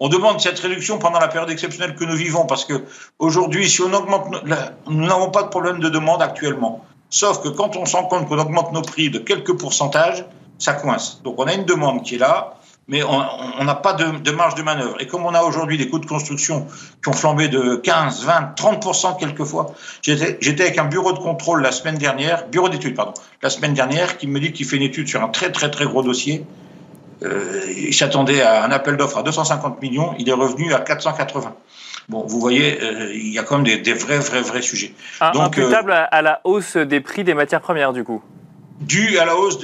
on 0.05 0.09
demande 0.09 0.41
cette 0.41 0.59
réduction 0.59 0.99
pendant 0.99 1.21
la 1.21 1.29
période 1.29 1.49
exceptionnelle 1.49 1.95
que 1.95 2.05
nous 2.05 2.17
vivons 2.17 2.45
parce 2.45 2.65
que 2.65 2.83
aujourd'hui, 3.21 3.71
si 3.71 3.83
on 3.83 3.93
augmente, 3.93 4.35
nous 4.89 5.07
n'avons 5.07 5.31
pas 5.31 5.45
de 5.45 5.49
problème 5.49 5.79
de 5.79 5.89
demande 5.89 6.21
actuellement. 6.21 6.85
Sauf 7.09 7.41
que 7.41 7.49
quand 7.49 7.77
on 7.77 7.87
s'en 7.87 8.03
compte 8.07 8.27
qu'on 8.27 8.41
augmente 8.41 8.73
nos 8.73 8.83
prix 8.83 9.11
de 9.11 9.21
quelques 9.21 9.57
pourcentages, 9.57 10.25
ça 10.59 10.73
coince. 10.73 11.21
Donc 11.23 11.37
on 11.39 11.45
a 11.45 11.55
une 11.55 11.67
demande 11.67 12.03
qui 12.03 12.17
est 12.17 12.19
là. 12.19 12.55
mais 12.89 13.05
on 13.05 13.65
n'a 13.65 13.77
pas 13.77 13.93
de, 13.93 14.31
marge 14.33 14.57
de 14.57 14.63
manœuvre. 14.63 15.01
Et 15.01 15.07
comme 15.07 15.25
on 15.25 15.35
a 15.35 15.43
aujourd'hui 15.43 15.79
des 15.79 15.89
coûts 15.89 16.01
de 16.01 16.07
construction 16.07 16.67
qui 17.01 17.09
ont 17.09 17.13
flambé 17.13 17.47
de 17.47 17.77
15, 17.77 18.25
20, 18.25 18.57
30% 18.57 19.21
quelquefois, 19.21 19.73
j'étais 20.03 20.63
avec 20.63 20.79
un 20.79 20.87
bureau 20.87 21.13
de 21.13 21.21
contrôle 21.21 21.63
la 21.63 21.71
semaine 21.71 21.97
dernière, 21.97 22.49
bureau 22.49 22.69
d'études, 22.69 22.97
pardon, 22.97 23.15
la 23.41 23.51
semaine 23.51 23.75
dernière, 23.75 24.19
qui 24.19 24.27
me 24.27 24.41
dit 24.41 24.53
qu'il 24.53 24.67
fait 24.67 24.79
une 24.79 24.83
étude 24.83 25.07
sur 25.07 25.23
un 25.23 25.29
très 25.29 25.53
très 25.53 25.71
très 25.71 25.85
gros 25.85 26.03
dossier. 26.03 26.45
Euh, 27.25 27.63
il 27.77 27.95
s'attendait 27.95 28.43
à 28.43 28.65
un 28.65 28.71
appel 28.71 28.97
d'offres 28.97 29.19
à 29.19 29.23
250 29.23 29.81
millions, 29.83 30.15
il 30.19 30.29
est 30.29 30.35
revenu 30.35 30.73
à 30.73 30.81
480. 30.81 31.55
Bon, 32.09 32.27
vous 32.27 32.41
voyez, 32.41 32.83
euh, 32.83 33.13
il 33.15 33.33
y 33.33 33.39
a 33.39 33.43
quand 33.43 33.59
même 33.59 33.83
des, 33.83 33.93
vrais, 33.93 34.19
vrais, 34.19 34.43
vrais 34.43 34.63
sujets. 34.63 34.93
Donc, 35.35 35.59
imputable 35.59 35.93
euh, 35.93 36.05
à 36.11 36.23
la 36.23 36.41
hausse 36.45 36.77
des 36.77 37.01
prix 37.01 37.23
des 37.23 37.35
matières 37.35 37.61
premières, 37.61 37.93
du 37.93 38.05
coup 38.05 38.23
dû 38.81 39.17
à 39.19 39.25
la 39.25 39.37
hausse, 39.37 39.61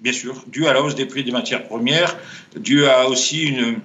bien 0.00 0.12
sûr, 0.14 0.36
dû 0.46 0.66
à 0.66 0.72
la 0.72 0.80
hausse 0.80 0.94
des 0.94 1.04
prix 1.04 1.22
des 1.22 1.32
matières 1.32 1.64
premières, 1.64 2.16
dû 2.56 2.86
à 2.86 3.06
aussi 3.06 3.42
une, 3.48 3.80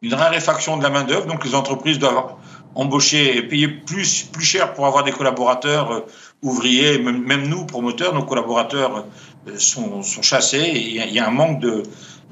une 0.00 0.14
raréfaction 0.14 0.78
de 0.78 0.82
la 0.82 0.88
main-d'œuvre. 0.88 1.26
Donc, 1.26 1.44
les 1.44 1.54
entreprises 1.54 1.98
doivent 1.98 2.32
embaucher 2.74 3.36
et 3.36 3.42
payer 3.42 3.68
plus, 3.68 4.22
plus 4.22 4.44
cher 4.44 4.72
pour 4.72 4.86
avoir 4.86 5.04
des 5.04 5.12
collaborateurs 5.12 6.06
ouvriers, 6.40 6.98
même, 6.98 7.46
nous, 7.46 7.66
promoteurs, 7.66 8.14
nos 8.14 8.22
collaborateurs 8.22 9.04
sont, 9.58 10.02
sont 10.02 10.22
chassés 10.22 10.58
et 10.60 11.06
il 11.06 11.12
y, 11.12 11.18
a 11.18 11.26
un 11.26 11.30
manque 11.30 11.60
de, 11.60 11.82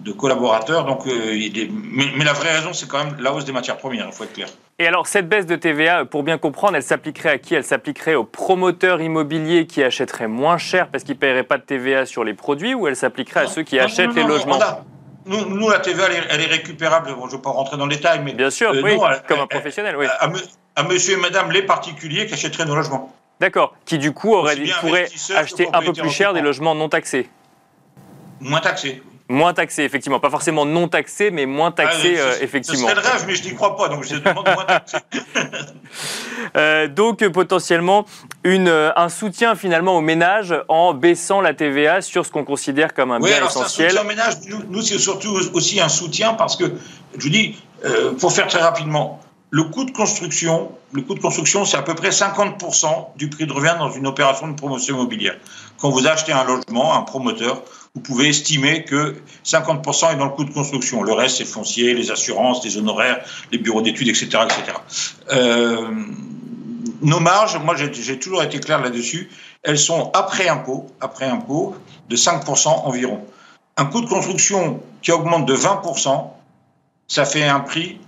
de 0.01 0.13
collaborateurs. 0.13 0.85
Donc, 0.85 1.07
mais, 1.07 2.05
mais, 2.17 2.25
la 2.25 2.33
vraie 2.33 2.57
raison, 2.57 2.73
c'est 2.73 2.89
quand 2.89 3.05
même 3.05 3.17
la 3.21 3.33
hausse 3.33 3.45
des 3.45 3.53
matières 3.53 3.79
premières, 3.79 4.07
il 4.07 4.13
faut 4.13 4.25
être 4.25 4.33
clair. 4.33 4.49
Et 4.79 4.87
alors, 4.87 5.07
cette 5.07 5.29
baisse 5.29 5.47
de 5.47 5.57
TVA, 5.57 6.05
pour 6.05 6.25
bien 6.25 6.37
comprendre, 6.37 6.77
elle 6.77 6.83
s'appliquerait 6.83 7.31
à 7.31 7.39
qui? 7.39 7.55
Elle 7.55 7.65
s'appliquerait 7.65 8.17
aux 8.17 8.25
promoteurs 8.25 9.01
immobiliers 9.01 9.67
qui 9.67 9.83
achèteraient 9.83 10.29
moins 10.29 10.59
cher 10.59 10.89
parce 10.89 11.05
qu'ils 11.05 11.15
ne 11.15 11.21
paieraient 11.21 11.45
pas 11.45 11.59
de 11.59 11.63
TVA 11.63 12.07
sur 12.07 12.25
les 12.25 12.35
produits 12.35 12.75
ou 12.75 12.89
elle 12.89 12.97
s'appliquerait 12.97 13.41
à 13.41 13.47
ceux 13.47 13.63
qui 13.63 13.79
achètent 13.79 14.15
les 14.15 14.25
logements? 14.25 14.59
nous, 15.27 15.71
la 15.71 15.79
TVA, 15.79 16.05
elle 16.31 16.41
est, 16.41 16.47
récupérable. 16.47 17.09
je 17.09 17.15
ne 17.15 17.31
vais 17.31 17.39
pas 17.39 17.51
rentrer 17.51 17.77
dans 17.77 17.87
le 17.87 17.95
détail, 17.95 18.21
mais. 18.23 18.33
Bien 18.33 18.51
sûr, 18.51 18.71
euh, 18.71 18.83
oui, 18.83 18.99
comme 19.27 19.41
un 19.41 19.47
professionnel, 19.47 19.97
oui. 19.97 20.07
À, 20.77 20.83
monsieur 20.83 21.15
et 21.15 21.21
madame 21.21 21.53
les 21.53 21.63
particuliers 21.63 22.27
qui 22.27 22.35
achèteraient 22.35 22.67
nos 22.67 22.75
logements. 22.75 23.15
D'accord, 23.41 23.75
qui 23.85 23.99
du 23.99 24.13
coup 24.13 24.35
auraient, 24.35 24.57
pourraient 24.81 25.09
acheter 25.37 25.69
un 25.73 25.81
peu 25.83 25.93
plus 25.93 26.11
cher 26.11 26.35
des 26.35 26.41
logements 26.41 26.75
non 26.75 26.89
taxés. 26.89 27.29
Moins 28.41 28.61
taxés. 28.61 29.03
Moins 29.29 29.55
taxé, 29.55 29.85
effectivement. 29.85 30.21
Pas 30.21 30.29
forcément 30.29 30.67
non 30.67 30.87
taxé, 30.87 31.31
mais 31.31 31.47
moins 31.47 31.69
ah, 31.69 31.83
taxé, 31.83 32.17
euh, 32.19 32.35
effectivement. 32.43 32.89
C'est 32.89 32.95
le 32.95 33.01
rêve, 33.01 33.25
mais 33.27 33.35
je 33.35 33.45
n'y 33.45 33.55
crois 33.55 33.75
pas, 33.75 33.89
donc 33.89 34.05
je 34.05 34.17
demande 34.17 34.49
moins 34.55 34.65
taxé. 34.65 34.99
Euh, 36.57 36.87
donc, 36.87 37.27
potentiellement, 37.29 38.05
une, 38.45 38.69
euh, 38.69 38.93
un 38.95 39.09
soutien 39.09 39.57
finalement 39.57 39.97
aux 39.97 40.01
ménages 40.01 40.55
en 40.69 40.95
baissant 40.95 41.41
la 41.41 41.53
TVA 41.53 42.01
sur 42.01 42.25
ce 42.25 42.31
qu'on 42.31 42.45
considère 42.45 42.95
comme 42.95 43.11
un 43.11 43.19
bien 43.19 43.45
essentiel. 43.45 43.87
Un 43.87 43.91
soutien 43.91 44.05
ménage, 44.05 44.35
nous, 44.69 44.83
c'est 44.83 44.99
surtout 44.99 45.37
aussi 45.53 45.81
un 45.81 45.89
soutien 45.89 46.35
parce 46.35 46.57
que, 46.57 46.65
je 47.17 47.23
vous 47.23 47.31
dis, 47.31 47.57
pour 48.21 48.33
faire 48.33 48.47
très 48.47 48.61
rapidement, 48.61 49.21
le 49.55 49.63
coût 49.63 49.85
de 49.85 49.93
construction, 49.93 50.73
le 50.91 51.03
coût 51.03 51.15
c'est 51.65 51.77
à 51.77 51.83
peu 51.83 51.95
près 51.95 52.09
50% 52.09 53.17
du 53.17 53.31
prix 53.31 53.47
de 53.47 53.53
revient 53.53 53.77
dans 53.79 53.93
une 53.93 54.09
opération 54.09 54.49
de 54.49 54.55
promotion 54.55 54.97
immobilière. 54.97 55.37
Quand 55.79 55.91
vous 55.91 56.09
achetez 56.09 56.33
un 56.33 56.43
logement, 56.43 56.99
un 56.99 57.03
promoteur, 57.03 57.63
vous 57.95 58.01
pouvez 58.01 58.31
estimer 58.31 58.83
que 58.83 59.15
50% 59.45 60.15
est 60.15 60.17
dans 60.17 60.25
le 60.25 60.33
coût 60.33 60.43
de 60.43 60.53
construction. 60.53 61.05
Le 61.05 61.13
reste, 61.13 61.37
c'est 61.37 61.45
foncier, 61.45 61.95
les 61.95 62.11
assurances, 62.11 62.65
les 62.65 62.79
honoraires, 62.79 63.25
les 63.53 63.59
bureaux 63.59 63.81
d'études, 63.81 64.09
etc. 64.09 64.27
etc. 64.43 64.77
Euh, 65.31 65.89
nos 67.03 67.21
marges, 67.21 67.57
moi 67.65 67.77
j'ai 67.77 68.19
toujours 68.19 68.43
été 68.43 68.59
clair 68.59 68.81
là-dessus, 68.81 69.31
elles 69.63 69.79
sont 69.79 70.11
après 70.15 70.49
impôt, 70.49 70.87
après 71.01 71.27
impôt, 71.27 71.77
de 72.09 72.17
5% 72.17 72.87
environ. 72.87 73.25
Un 73.77 73.85
coût 73.85 74.01
de 74.01 74.09
construction 74.09 74.83
qui 75.01 75.13
augmente 75.13 75.47
de 75.47 75.55
20%, 75.55 76.29
ça 77.07 77.25
fait 77.25 77.45
un 77.45 77.61
prix 77.61 78.01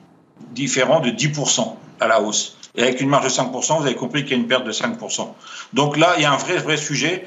différent 0.53 1.01
de 1.01 1.11
10% 1.11 1.75
à 2.01 2.07
la 2.07 2.21
hausse. 2.21 2.57
Et 2.77 2.83
avec 2.83 3.01
une 3.01 3.09
marge 3.09 3.25
de 3.25 3.31
5%, 3.31 3.79
vous 3.79 3.87
avez 3.87 3.95
compris 3.95 4.25
qu'il 4.25 4.33
y 4.33 4.35
a 4.35 4.43
une 4.43 4.49
perte 4.49 4.65
de 4.65 4.73
5%. 4.73 5.29
Donc 5.73 5.97
là, 5.97 6.15
il 6.17 6.23
y 6.23 6.25
a 6.27 6.33
un 6.33 6.37
vrai, 6.37 6.59
vrai 6.59 6.77
sujet 6.77 7.27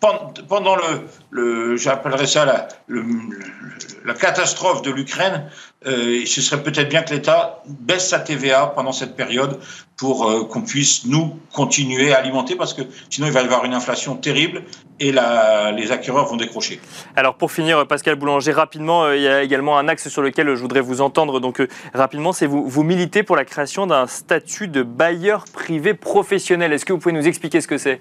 pendant 0.00 0.76
le, 0.76 1.08
le 1.30 1.76
j'appellerais 1.76 2.26
ça 2.26 2.44
la, 2.44 4.14
catastrophe 4.14 4.82
de 4.82 4.90
l'Ukraine, 4.90 5.50
euh, 5.86 6.24
ce 6.24 6.40
serait 6.40 6.62
peut-être 6.62 6.88
bien 6.88 7.02
que 7.02 7.12
l'État 7.12 7.62
baisse 7.66 8.08
sa 8.08 8.20
TVA 8.20 8.72
pendant 8.74 8.92
cette 8.92 9.16
période 9.16 9.58
pour 9.96 10.28
euh, 10.28 10.44
qu'on 10.44 10.62
puisse 10.62 11.04
nous 11.04 11.38
continuer 11.52 12.12
à 12.12 12.18
alimenter, 12.18 12.54
parce 12.54 12.74
que 12.74 12.82
sinon 13.10 13.26
il 13.26 13.32
va 13.32 13.42
y 13.42 13.44
avoir 13.44 13.64
une 13.64 13.74
inflation 13.74 14.16
terrible 14.16 14.62
et 15.00 15.12
les 15.12 15.92
acquéreurs 15.92 16.26
vont 16.26 16.36
décrocher. 16.36 16.80
Alors 17.14 17.34
pour 17.34 17.52
finir, 17.52 17.86
Pascal 17.86 18.16
Boulanger, 18.16 18.52
rapidement, 18.52 19.04
euh, 19.04 19.16
il 19.16 19.22
y 19.22 19.28
a 19.28 19.42
également 19.42 19.78
un 19.78 19.88
axe 19.88 20.08
sur 20.08 20.22
lequel 20.22 20.54
je 20.54 20.60
voudrais 20.60 20.80
vous 20.80 21.00
entendre. 21.00 21.40
Donc 21.40 21.62
rapidement, 21.92 22.32
c'est 22.32 22.46
vous 22.46 22.82
militez 22.82 23.22
pour 23.22 23.36
la 23.36 23.44
création 23.44 23.86
d'un 23.86 24.06
statut 24.06 24.68
de 24.68 24.82
bailleur 24.82 25.44
privé 25.52 25.94
professionnel. 25.94 26.72
Est-ce 26.72 26.84
que 26.84 26.92
vous 26.92 26.98
pouvez 26.98 27.14
nous 27.14 27.26
expliquer 27.26 27.60
ce 27.60 27.68
que 27.68 27.78
c'est? 27.78 28.00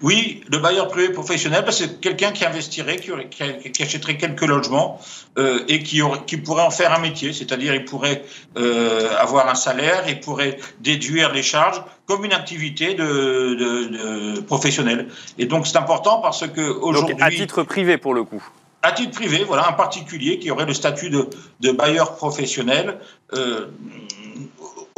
Oui, 0.00 0.42
le 0.48 0.58
bailleur 0.58 0.86
privé 0.86 1.12
professionnel, 1.12 1.64
bah, 1.64 1.72
c'est 1.72 2.00
quelqu'un 2.00 2.30
qui 2.30 2.44
investirait, 2.44 2.98
qui, 2.98 3.82
achèterait 3.82 4.16
quelques 4.16 4.46
logements 4.46 5.00
euh, 5.38 5.64
et 5.66 5.82
qui, 5.82 6.00
qui, 6.26 6.36
pourrait 6.36 6.62
en 6.62 6.70
faire 6.70 6.92
un 6.92 7.00
métier, 7.00 7.32
c'est-à-dire 7.32 7.74
il 7.74 7.84
pourrait 7.84 8.22
euh, 8.56 9.16
avoir 9.18 9.48
un 9.48 9.56
salaire, 9.56 10.04
il 10.08 10.20
pourrait 10.20 10.58
déduire 10.80 11.32
les 11.32 11.42
charges 11.42 11.82
comme 12.06 12.24
une 12.24 12.32
activité 12.32 12.94
de, 12.94 13.04
de, 13.04 14.34
de 14.36 14.40
professionnelle. 14.40 15.08
Et 15.36 15.46
donc 15.46 15.66
c'est 15.66 15.76
important 15.76 16.20
parce 16.20 16.46
que 16.46 16.60
aujourd'hui, 16.60 17.16
à 17.18 17.30
titre 17.30 17.64
privé 17.64 17.98
pour 17.98 18.14
le 18.14 18.22
coup. 18.22 18.42
À 18.82 18.92
titre 18.92 19.10
privé, 19.10 19.42
voilà, 19.44 19.68
un 19.68 19.72
particulier 19.72 20.38
qui 20.38 20.52
aurait 20.52 20.64
le 20.64 20.74
statut 20.74 21.10
de, 21.10 21.28
de 21.58 21.72
bailleur 21.72 22.14
professionnel. 22.14 22.98
Euh, 23.34 23.66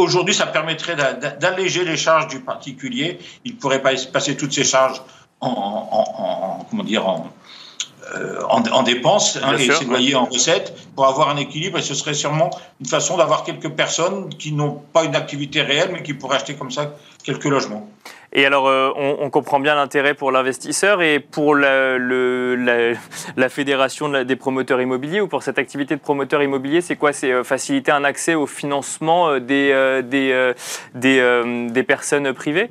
Aujourd'hui, 0.01 0.35
ça 0.35 0.47
permettrait 0.47 0.97
d'alléger 0.97 1.85
les 1.85 1.99
charges 1.99 2.29
du 2.29 2.41
particulier. 2.41 3.19
Il 3.45 3.57
pourrait 3.57 3.83
passer 3.83 4.35
toutes 4.35 4.53
ses 4.53 4.65
charges 4.65 5.03
en, 5.41 6.67
comment 6.71 6.85
dire, 6.85 7.07
en, 7.07 7.31
euh, 8.15 8.43
en, 8.49 8.83
dépenses 8.83 9.39
hein, 9.43 9.57
et 9.57 9.71
ses 9.71 9.85
loyers 9.85 10.15
en 10.15 10.25
recettes 10.25 10.75
pour 10.95 11.07
avoir 11.07 11.29
un 11.29 11.37
équilibre. 11.37 11.79
Et 11.79 11.83
ce 11.83 11.95
serait 11.95 12.15
sûrement 12.15 12.51
une 12.81 12.87
façon 12.87 13.17
d'avoir 13.17 13.45
quelques 13.45 13.71
personnes 13.71 14.29
qui 14.31 14.53
n'ont 14.53 14.81
pas 14.93 15.05
une 15.05 15.15
activité 15.15 15.63
réelle, 15.63 15.91
mais 15.93 16.03
qui 16.03 16.15
pourraient 16.15 16.37
acheter 16.37 16.55
comme 16.55 16.71
ça 16.71 16.93
quelques 17.25 17.45
logements. 17.45 17.89
Et 18.33 18.47
alors, 18.47 18.69
euh, 18.69 18.91
on, 18.97 19.29
comprend 19.29 19.59
bien 19.59 19.75
l'intérêt 19.75 20.15
pour 20.15 20.31
l'investisseur 20.31 21.03
et 21.03 21.19
pour 21.19 21.57
la, 21.57 21.99
la, 21.99 23.49
fédération 23.49 24.09
des 24.23 24.37
promoteurs 24.37 24.81
immobiliers 24.81 25.21
ou 25.21 25.27
pour 25.27 25.43
cette 25.43 25.59
activité 25.59 25.97
de 25.97 26.01
promoteur 26.01 26.41
immobilier, 26.41 26.81
c'est 26.81 26.95
quoi? 26.95 27.13
C'est 27.13 27.33
euh, 27.33 27.43
faciliter 27.43 27.91
un 27.91 28.05
accès 28.05 28.37
au 28.37 28.47
financement 28.47 29.31
euh, 29.31 29.41
des, 29.41 30.03
des, 30.05 30.53
des, 30.95 31.69
des 31.71 31.83
personnes 31.83 32.33
privées? 32.33 32.71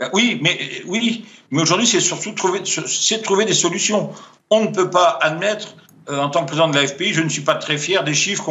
Ben 0.00 0.10
oui, 0.12 0.38
mais 0.40 0.58
oui, 0.86 1.24
mais 1.50 1.62
aujourd'hui, 1.62 1.86
c'est 1.86 2.00
surtout 2.00 2.32
trouver, 2.32 2.60
c'est 2.64 3.22
trouver 3.22 3.44
des 3.44 3.54
solutions. 3.54 4.10
On 4.50 4.62
ne 4.62 4.68
peut 4.68 4.90
pas 4.90 5.18
admettre 5.20 5.74
euh, 6.10 6.20
en 6.20 6.30
tant 6.30 6.40
que 6.40 6.46
président 6.46 6.68
de 6.68 6.76
la 6.76 6.86
FPI, 6.86 7.12
je 7.12 7.20
ne 7.20 7.28
suis 7.28 7.42
pas 7.42 7.56
très 7.56 7.76
fier 7.76 8.02
des 8.02 8.14
chiffres 8.14 8.50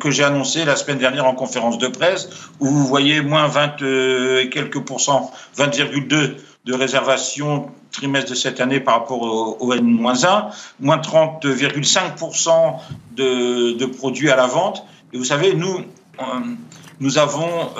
que 0.00 0.10
j'ai 0.10 0.24
annoncés 0.24 0.64
la 0.64 0.74
semaine 0.74 0.98
dernière 0.98 1.26
en 1.26 1.34
conférence 1.34 1.78
de 1.78 1.86
presse, 1.86 2.28
où 2.58 2.66
vous 2.66 2.86
voyez 2.86 3.20
moins 3.20 3.46
20 3.46 3.82
euh, 3.82 4.42
et 4.42 4.50
quelques 4.50 4.80
pourcents, 4.80 5.30
20,2 5.56 6.36
de 6.64 6.74
réservation 6.74 7.70
trimestre 7.92 8.30
de 8.30 8.34
cette 8.34 8.60
année 8.60 8.80
par 8.80 8.94
rapport 8.94 9.22
au, 9.22 9.72
N-1, 9.72 10.50
moins 10.80 10.96
30,5% 10.96 12.74
de, 13.14 13.72
de, 13.72 13.86
produits 13.86 14.30
à 14.30 14.36
la 14.36 14.46
vente. 14.46 14.84
Et 15.12 15.18
vous 15.18 15.24
savez, 15.24 15.54
nous, 15.54 15.78
euh, 15.78 16.24
nous, 16.98 17.18
avons, 17.18 17.70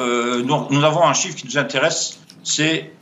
nous, 0.71 0.85
avons 0.85 1.05
un 1.05 1.13
chiffre 1.13 1.35
qui 1.35 1.47
nous 1.47 1.59
intéresse, 1.59 2.21
c'est 2.45 2.93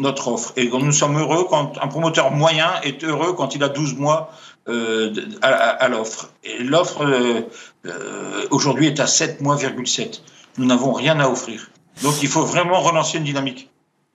notre 0.00 0.28
offre. 0.28 0.52
Et 0.56 0.68
nous 0.68 0.92
sommes 0.92 1.18
heureux 1.18 1.46
quand 1.48 1.74
un 1.80 1.86
promoteur 1.86 2.30
moyen 2.30 2.70
est 2.82 3.04
heureux 3.04 3.34
quand 3.34 3.54
il 3.54 3.62
a 3.62 3.68
12 3.68 3.96
mois 3.96 4.30
euh, 4.68 5.12
à, 5.42 5.88
l'offre. 5.88 6.30
L'offre 6.60 7.02
euh, 7.04 7.40
euh, 7.86 8.46
aujourd'hui 8.50 8.86
est 8.86 9.00
à 9.00 9.06
7 9.06 9.40
mois,7. 9.40 10.20
Nous 10.58 10.66
n'avons 10.66 10.92
rien 10.92 11.18
à 11.18 11.28
offrir. 11.28 11.70
Donc 12.02 12.22
il 12.22 12.28
faut 12.28 12.44
vraiment 12.44 12.80
relancer 12.80 13.18
une 13.18 13.24
dynamique. 13.24 13.70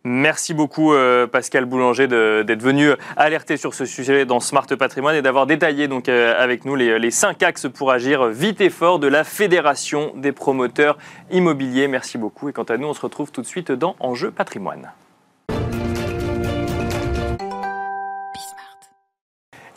Merci 0.08 0.54
beaucoup 0.54 0.94
Pascal 1.32 1.66
Boulanger 1.66 2.08
d'être 2.08 2.62
venu 2.62 2.92
alerter 3.18 3.58
sur 3.58 3.74
ce 3.74 3.86
sujet 3.86 4.24
dans 4.26 4.40
Smart 4.40 4.68
Patrimoine 4.68 5.16
et 5.16 5.24
d'avoir 5.24 5.48
détaillé 5.48 5.88
donc 5.88 6.10
avec 6.10 6.64
nous 6.64 6.76
les, 6.76 7.00
les, 7.00 7.10
cinq 7.10 7.42
axes 7.42 7.66
pour 7.68 7.92
agir 7.92 8.28
vite 8.28 8.62
et 8.62 8.70
fort 8.70 9.00
de 9.00 9.08
la 9.08 9.24
Fédération 9.24 10.14
des 10.16 10.32
promoteurs 10.32 11.00
immobiliers. 11.32 11.88
Merci 11.88 12.20
beaucoup 12.20 12.50
et 12.50 12.54
quant 12.54 12.64
à 12.64 12.78
nous 12.78 12.88
on 12.88 12.94
se 12.94 13.02
retrouve 13.02 13.32
tout 13.32 13.42
de 13.42 13.48
suite 13.48 13.72
dans 13.72 13.96
Enjeu 14.00 14.30
Patrimoine. 14.30 14.92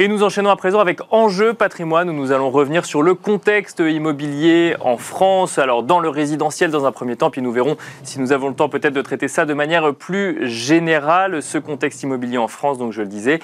Et 0.01 0.07
nous 0.07 0.23
enchaînons 0.23 0.51
à 0.51 0.55
présent 0.55 0.79
avec 0.79 1.01
Enjeu 1.11 1.55
patrimoine 1.55 2.09
où 2.09 2.13
nous 2.13 2.31
allons 2.31 2.51
revenir 2.51 2.85
sur 2.85 3.03
le 3.03 3.15
contexte 3.15 3.81
immobilier 3.81 4.77
en 4.79 4.97
France, 4.97 5.59
alors 5.59 5.83
dans 5.83 5.99
le 5.99 6.09
résidentiel 6.09 6.71
dans 6.71 6.87
un 6.87 6.93
premier 6.93 7.17
temps, 7.17 7.31
puis 7.31 7.43
nous 7.43 7.51
verrons 7.51 7.77
si 8.05 8.21
nous 8.21 8.31
avons 8.31 8.47
le 8.47 8.55
temps 8.55 8.69
peut-être 8.69 8.95
de 8.95 9.03
traiter 9.03 9.27
ça 9.27 9.45
de 9.45 9.55
manière 9.55 9.93
plus 9.93 10.47
générale, 10.47 11.43
ce 11.43 11.59
contexte 11.59 12.01
immobilier 12.05 12.39
en 12.39 12.47
France, 12.47 12.79
donc 12.79 12.93
je 12.93 13.03
le 13.03 13.09
disais. 13.09 13.41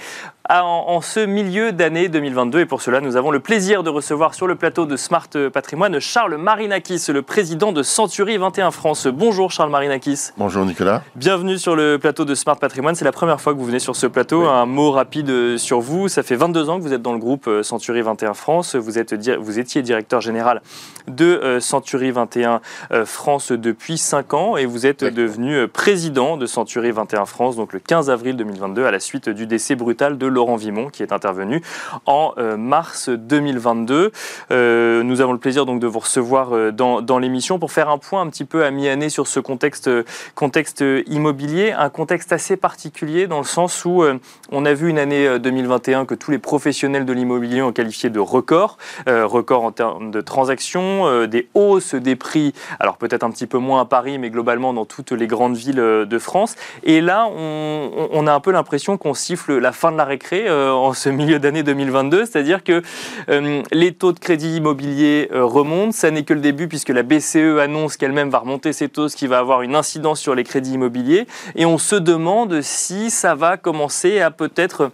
en, 0.49 1.01
ce 1.01 1.19
milieu 1.19 1.73
d'année 1.73 2.09
2022. 2.09 2.61
Et 2.61 2.67
pour 2.67 2.83
cela, 2.83 3.01
nous 3.01 3.17
avons 3.17 3.33
le 3.33 3.41
plaisir 3.41 3.83
de 3.83 3.91
recevoir 3.91 4.35
sur 4.35 4.47
le 4.47 4.55
plateau 4.55 4.87
de 4.87 4.97
Smart 4.97 5.27
Patrimoine 5.53 5.99
Charles 5.99 6.37
Marinakis, 6.37 7.07
le 7.09 7.23
président 7.23 7.73
de 7.73 7.83
Century 7.83 8.37
21 8.37 8.71
France. 8.71 9.09
Bonjour 9.09 9.51
Charles 9.51 9.71
Marinakis. 9.71 10.29
Bonjour 10.37 10.65
Nicolas. 10.65 11.03
Bienvenue 11.17 11.59
sur 11.59 11.75
le 11.75 11.99
plateau 11.99 12.25
de 12.25 12.37
Smart 12.37 12.59
Patrimoine. 12.59 12.95
C'est 12.95 13.05
la 13.05 13.11
première 13.11 13.41
fois 13.41 13.55
que 13.55 13.59
vous 13.59 13.67
venez 13.67 13.81
sur 13.81 13.97
ce 13.97 14.07
plateau. 14.07 14.45
Un 14.47 14.67
mot 14.67 14.93
rapide 14.93 15.59
sur 15.59 15.81
vous. 15.81 16.07
Ça 16.07 16.23
fait 16.23 16.37
22 16.45 16.69
ans 16.69 16.79
que 16.79 16.83
vous 16.83 16.93
êtes 16.93 17.01
dans 17.01 17.15
le 17.15 17.19
groupe 17.19 17.47
euh, 17.49 17.63
Century 17.63 18.03
21 18.03 18.35
France. 18.35 18.77
Vous, 18.77 18.99
êtes, 18.99 19.15
vous 19.39 19.59
étiez 19.59 19.81
directeur 19.81 20.21
général 20.21 20.61
de 21.09 21.25
euh, 21.25 21.61
Century 21.61 22.11
21 22.11 22.61
France 23.05 23.51
depuis 23.53 23.99
5 23.99 24.35
ans 24.35 24.57
et 24.57 24.67
vous 24.67 24.87
êtes 24.87 25.05
devenu 25.05 25.67
président 25.69 26.37
de 26.37 26.47
Century 26.47 26.91
21 26.91 27.25
France 27.25 27.57
donc 27.57 27.73
le 27.73 27.79
15 27.79 28.11
avril 28.11 28.37
2022 28.37 28.85
à 28.85 28.91
la 28.91 29.01
suite 29.01 29.29
du 29.29 29.47
décès 29.47 29.75
brutal 29.75 30.19
de 30.19 30.27
Laurent 30.27 30.57
Vimon 30.57 30.89
qui 30.89 31.03
est 31.03 31.13
intervenu 31.13 31.63
en 32.07 32.35
euh, 32.39 32.57
mars 32.57 33.09
2022. 33.09 34.13
Euh, 34.51 35.03
nous 35.03 35.21
avons 35.21 35.33
le 35.33 35.39
plaisir 35.39 35.67
donc 35.67 35.81
de 35.81 35.87
vous 35.87 35.99
recevoir 35.99 36.53
euh, 36.53 36.73
dans, 36.73 37.01
dans 37.01 37.19
l'émission 37.19 37.59
pour 37.59 37.73
faire 37.73 37.89
un 37.89 37.99
point 37.99 38.21
un 38.21 38.29
petit 38.29 38.45
peu 38.45 38.65
à 38.65 38.71
mi-année 38.71 39.09
sur 39.09 39.27
ce 39.27 39.41
contexte, 39.41 39.91
contexte 40.35 40.85
immobilier, 41.07 41.73
un 41.73 41.91
contexte 41.91 42.33
assez 42.33 42.57
particulier 42.57 43.27
dans 43.27 43.39
le 43.39 43.45
sens 43.45 43.85
où 43.85 44.05
on 44.51 44.65
a 44.65 44.75
vu 44.75 44.89
une 44.89 44.99
année 44.99 45.39
2021 45.39 46.07
que 46.07 46.15
tous 46.15 46.31
les 46.31 46.34
professionnels 46.39 47.05
de 47.05 47.13
l'immobilier 47.13 47.63
ont 47.63 47.73
qualifié 47.73 48.11
de 48.11 48.21
record, 48.21 48.79
record 49.07 49.65
en 49.65 49.73
termes 49.73 50.11
de 50.11 50.21
transactions, 50.21 51.27
des 51.27 51.49
hausses 51.55 51.95
des 51.95 52.17
prix, 52.17 52.53
alors 52.81 52.97
peut-être 52.97 53.25
un 53.25 53.31
petit 53.31 53.47
peu 53.47 53.59
moins 53.59 53.83
à 53.83 53.85
Paris, 53.85 54.19
mais 54.19 54.31
globalement 54.31 54.73
dans 54.73 54.85
toutes 54.85 55.13
les 55.13 55.27
grandes 55.27 55.57
villes 55.57 55.77
de 55.77 56.19
France. 56.19 56.57
Et 56.83 57.01
là, 57.01 57.29
on, 57.29 58.27
a 58.27 58.33
un 58.33 58.41
peu 58.41 58.53
l'impression 58.53 58.97
qu'on 58.97 59.15
siffle 59.15 59.59
la 59.59 59.73
fin 59.73 59.93
de 59.93 59.97
la 59.97 60.05
euh, 60.33 60.71
en 60.71 60.93
ce 60.93 61.09
milieu 61.09 61.39
d'année 61.39 61.63
2022, 61.63 62.27
c'est-à-dire 62.27 62.63
que 62.63 62.83
euh, 63.29 63.63
les 63.73 63.93
taux 63.93 64.13
de 64.13 64.19
crédit 64.19 64.57
immobilier 64.57 65.29
euh, 65.33 65.45
remontent. 65.45 65.93
Ça 65.93 66.11
n'est 66.11 66.25
que 66.25 66.35
le 66.35 66.41
début 66.41 66.69
puisque 66.69 66.91
la 66.91 67.03
BCE 67.03 67.59
annonce 67.61 67.97
qu'elle-même 67.97 68.31
va 68.31 68.39
remonter 68.39 68.73
ses 68.73 68.89
taux, 68.89 69.09
ce 69.09 69.17
qui 69.17 69.27
va 69.27 69.39
avoir 69.39 69.63
une 69.63 69.75
incidence 69.75 70.21
sur 70.21 70.35
les 70.35 70.45
crédits 70.45 70.75
immobiliers. 70.75 71.27
Et 71.57 71.67
on 71.67 71.79
se 71.79 71.97
demande 71.97 72.61
si 72.63 73.11
ça 73.11 73.35
va 73.35 73.57
commencer 73.57 74.21
à 74.21 74.31
peut-être 74.31 74.91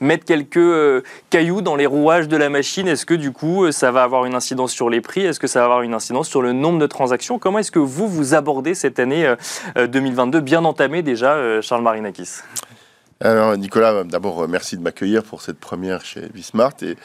mettre 0.00 0.24
quelques 0.24 1.04
cailloux 1.30 1.62
dans 1.62 1.76
les 1.76 1.86
rouages 1.86 2.28
de 2.28 2.36
la 2.36 2.48
machine. 2.48 2.88
Est-ce 2.88 3.06
que 3.06 3.14
du 3.14 3.32
coup, 3.32 3.70
ça 3.72 3.90
va 3.90 4.02
avoir 4.02 4.24
une 4.24 4.34
incidence 4.34 4.72
sur 4.72 4.90
les 4.90 5.00
prix? 5.00 5.24
Est-ce 5.24 5.40
que 5.40 5.46
ça 5.46 5.60
va 5.60 5.66
avoir 5.66 5.82
une 5.82 5.94
incidence 5.94 6.28
sur 6.28 6.42
le 6.42 6.52
nombre 6.52 6.78
de 6.78 6.86
transactions? 6.86 7.38
Comment 7.38 7.58
est-ce 7.58 7.70
que 7.70 7.78
vous, 7.78 8.08
vous 8.08 8.34
abordez 8.34 8.74
cette 8.74 8.98
année 8.98 9.34
2022 9.76 10.40
bien 10.40 10.64
entamée 10.64 11.02
déjà, 11.02 11.60
Charles 11.60 11.82
Marinakis? 11.82 12.40
Alors 13.22 13.54
Nicolas, 13.58 14.02
d'abord 14.04 14.48
merci 14.48 14.78
de 14.78 14.82
m'accueillir 14.82 15.22
pour 15.22 15.42
cette 15.42 15.58
première 15.58 16.02
chez 16.02 16.22
Vismart. 16.32 16.72
Et 16.80 16.96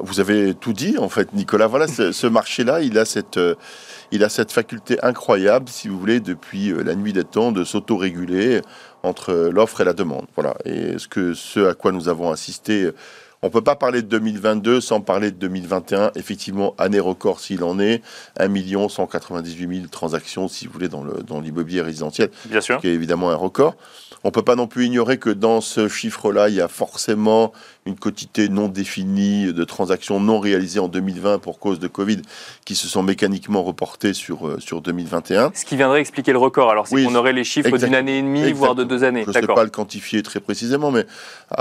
vous 0.00 0.18
avez 0.18 0.52
tout 0.52 0.72
dit 0.72 0.98
en 0.98 1.08
fait 1.08 1.32
Nicolas. 1.32 1.68
Voilà 1.68 1.86
ce, 1.86 2.26
marché-là, 2.26 2.80
il 2.80 2.98
a 2.98 3.04
cette 3.04 3.36
euh, 3.36 3.54
il 4.10 4.24
a 4.24 4.28
cette 4.28 4.50
faculté 4.50 4.98
incroyable, 5.04 5.68
si 5.68 5.86
vous 5.86 5.96
voulez, 5.96 6.18
depuis 6.18 6.72
euh, 6.72 6.82
la 6.82 6.96
nuit 6.96 7.12
des 7.12 7.22
temps, 7.22 7.52
de 7.52 7.62
s'autoréguler 7.62 8.62
entre 9.02 9.32
l'offre 9.52 9.80
et 9.80 9.84
la 9.84 9.92
demande. 9.92 10.26
Voilà. 10.34 10.54
Et 10.64 10.98
ce 10.98 11.08
que 11.08 11.34
ce 11.34 11.68
à 11.68 11.74
quoi 11.74 11.92
nous 11.92 12.08
avons 12.08 12.30
assisté 12.30 12.90
on 13.42 13.46
ne 13.46 13.52
peut 13.52 13.62
pas 13.62 13.74
parler 13.74 14.02
de 14.02 14.06
2022 14.08 14.82
sans 14.82 15.00
parler 15.00 15.30
de 15.30 15.36
2021. 15.36 16.10
Effectivement, 16.14 16.74
année 16.76 17.00
record 17.00 17.40
s'il 17.40 17.64
en 17.64 17.78
est. 17.78 18.02
1 18.38 18.88
198 18.88 19.76
000 19.76 19.88
transactions, 19.88 20.46
si 20.46 20.66
vous 20.66 20.74
voulez, 20.74 20.90
dans 20.90 21.40
l'immobilier 21.40 21.80
dans 21.80 21.86
résidentiel. 21.86 22.30
Bien 22.44 22.60
sûr. 22.60 22.78
Qui 22.80 22.88
est 22.88 22.94
évidemment 22.94 23.30
un 23.30 23.36
record. 23.36 23.76
On 24.24 24.28
ne 24.28 24.32
peut 24.32 24.42
pas 24.42 24.56
non 24.56 24.66
plus 24.66 24.84
ignorer 24.84 25.16
que 25.16 25.30
dans 25.30 25.62
ce 25.62 25.88
chiffre-là, 25.88 26.50
il 26.50 26.56
y 26.56 26.60
a 26.60 26.68
forcément 26.68 27.52
une 27.86 27.96
quantité 27.96 28.48
non 28.48 28.68
définie 28.68 29.52
de 29.52 29.64
transactions 29.64 30.20
non 30.20 30.38
réalisées 30.38 30.80
en 30.80 30.88
2020 30.88 31.38
pour 31.38 31.58
cause 31.58 31.78
de 31.78 31.88
Covid 31.88 32.20
qui 32.64 32.74
se 32.74 32.88
sont 32.88 33.02
mécaniquement 33.02 33.62
reportées 33.62 34.12
sur, 34.12 34.46
euh, 34.46 34.60
sur 34.60 34.82
2021. 34.82 35.52
Ce 35.54 35.64
qui 35.64 35.76
viendrait 35.76 36.00
expliquer 36.00 36.32
le 36.32 36.38
record. 36.38 36.70
Alors, 36.70 36.86
c'est 36.86 37.02
qu'on 37.02 37.14
aurait 37.14 37.32
les 37.32 37.44
chiffres 37.44 37.76
d'une 37.78 37.94
année 37.94 38.18
et 38.18 38.22
demie, 38.22 38.52
voire 38.52 38.74
de 38.74 38.84
deux 38.84 39.02
années. 39.02 39.22
Je 39.24 39.28
ne 39.28 39.32
sais 39.32 39.46
pas 39.46 39.64
le 39.64 39.70
quantifier 39.70 40.22
très 40.22 40.40
précisément, 40.40 40.90
mais 40.90 41.06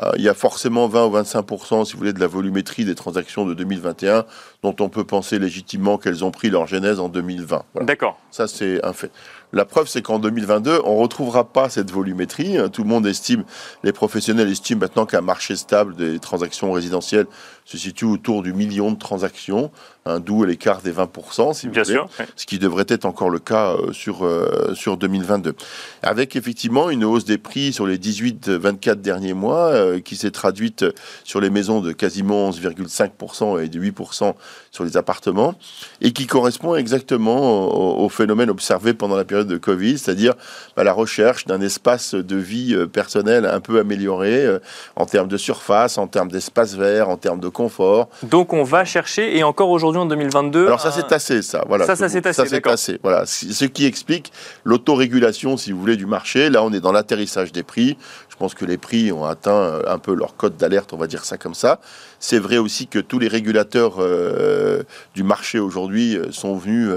euh, 0.04 0.12
il 0.18 0.24
y 0.24 0.30
a 0.30 0.34
forcément 0.34 0.88
20 0.88 1.06
ou 1.06 1.12
25 1.12 1.46
si 1.86 1.94
vous 1.94 2.00
voulez, 2.00 2.14
de 2.14 2.20
la 2.20 2.28
volumétrie 2.28 2.86
des 2.86 2.96
transactions 2.96 3.46
de 3.46 3.54
2021 3.54 4.26
dont 4.62 4.76
on 4.80 4.90
peut 4.90 5.06
penser 5.06 5.40
légitimement 5.40 5.98
qu'elles 5.98 6.26
ont 6.26 6.32
pris 6.32 6.50
leur 6.50 6.68
genèse 6.68 7.00
en 7.00 7.08
2020. 7.08 7.64
D'accord. 7.82 8.20
Ça, 8.32 8.48
c'est 8.48 8.84
un 8.86 8.94
fait. 8.94 9.12
La 9.52 9.66
preuve, 9.66 9.88
c'est 9.88 10.04
qu'en 10.04 10.20
2022, 10.20 10.82
on 10.86 10.98
ne 10.98 11.02
retrouvera 11.02 11.44
pas 11.44 11.70
cette 11.70 11.90
volumétrie. 11.90 12.58
Tout 12.72 12.84
le 12.84 12.90
monde 12.90 13.08
estime, 13.08 13.44
les 13.84 13.92
professionnels 13.92 14.50
estiment 14.50 14.82
maintenant 14.82 15.08
qu'un 15.08 15.22
marché 15.22 15.56
stable 15.56 15.96
des 15.96 16.20
transactions 16.20 16.72
résidentielles 16.72 17.26
se 17.70 17.78
situe 17.78 18.06
autour 18.06 18.42
du 18.42 18.52
million 18.52 18.92
de 18.92 18.98
transactions, 18.98 19.70
hein, 20.08 20.20
d'où 20.20 20.44
l'écart 20.44 20.82
des 20.82 20.92
20%, 20.92 21.54
si 21.54 21.68
vous 21.68 21.74
Bien 21.74 21.84
voulez, 21.84 21.94
sûr, 21.98 22.10
ce 22.36 22.48
qui 22.48 22.58
devrait 22.58 22.88
être 22.88 23.06
encore 23.06 23.30
le 23.30 23.38
cas 23.38 23.74
euh, 23.74 23.94
sur, 23.94 24.26
euh, 24.26 24.74
sur 24.74 24.98
2022. 24.98 25.54
Avec 26.02 26.36
effectivement 26.36 26.90
une 26.90 27.04
hausse 27.04 27.26
des 27.26 27.38
prix 27.38 27.72
sur 27.72 27.86
les 27.86 28.00
18-24 28.00 28.96
derniers 28.96 29.36
mois, 29.36 29.68
euh, 29.68 30.00
qui 30.00 30.16
s'est 30.16 30.32
traduite 30.32 30.84
sur 31.24 31.42
les 31.42 31.52
maisons 31.52 31.80
de 31.80 31.92
quasiment 31.92 32.50
11,5% 32.50 33.64
et 33.64 33.68
de 33.68 33.80
8% 33.80 34.34
sur 34.72 34.84
les 34.84 34.98
appartements, 34.98 35.54
et 36.02 36.12
qui 36.12 36.26
correspond 36.26 36.74
exactement 36.74 38.00
au, 38.02 38.10
phénomène 38.10 38.50
observé 38.50 38.96
pendant 38.96 39.16
la 39.16 39.26
période 39.26 39.48
de 39.48 39.58
Covid, 39.58 40.00
c'est-à-dire 40.00 40.34
bah, 40.76 40.84
la 40.84 40.94
recherche 40.94 41.46
d'un 41.46 41.62
espace 41.62 42.16
de 42.16 42.36
vie 42.36 42.76
personnel 42.92 43.46
un 43.46 43.60
peu 43.60 43.78
amélioré 43.80 44.58
en 44.96 45.06
termes 45.06 45.28
de 45.28 45.38
surface, 45.38 46.00
en 46.00 46.08
termes 46.08 46.32
d'espace 46.32 46.76
vert, 46.76 47.10
en 47.10 47.18
termes 47.18 47.40
de 47.40 47.48
confort. 47.60 48.08
Donc 48.24 48.54
on 48.54 48.64
va 48.64 48.86
chercher, 48.86 49.38
et 49.38 49.44
encore 49.44 49.70
aujourd'hui 49.70 50.00
en 50.00 50.06
2022. 50.06 50.68
Alors 50.68 50.80
ça 50.80 50.92
c'est 50.92 51.12
assez, 51.12 51.42
ça. 51.42 51.66
Voilà. 51.68 51.86
Ça, 51.86 51.98
ça 51.98 52.08
c'est 52.08 52.26
assez. 52.26 52.42
Ça 52.42 52.48
c'est 52.48 52.66
assez. 52.66 53.00
Voilà. 53.04 53.26
Ce 53.26 53.66
qui 53.66 53.86
explique 53.86 54.32
l'autorégulation, 54.64 55.58
si 55.58 55.74
vous 55.74 55.80
voulez, 55.80 55.98
du 55.98 56.06
marché. 56.06 56.50
Là, 56.50 56.64
on 56.64 56.72
est 56.72 56.80
dans 56.80 56.94
l'atterrissage 56.94 57.52
des 57.52 57.64
prix. 57.64 57.98
Je 58.30 58.36
pense 58.38 58.54
que 58.54 58.64
les 58.64 58.78
prix 58.78 59.12
ont 59.12 59.26
atteint 59.26 59.52
euh, 59.52 59.82
un 59.88 59.98
peu 59.98 60.14
leur 60.14 60.38
cote 60.38 60.56
d'alerte, 60.56 60.94
on 60.94 60.98
va 60.98 61.08
dire 61.08 61.26
ça 61.26 61.38
comme 61.38 61.54
ça. 61.54 61.82
C'est 62.20 62.40
vrai 62.40 62.58
aussi 62.58 62.88
que 62.88 63.00
tous 63.00 63.20
les 63.20 63.28
régulateurs 63.28 63.96
euh, 64.00 64.84
du 65.14 65.24
marché 65.24 65.60
aujourd'hui 65.60 66.16
euh, 66.16 66.32
sont 66.32 66.56
venus 66.56 66.90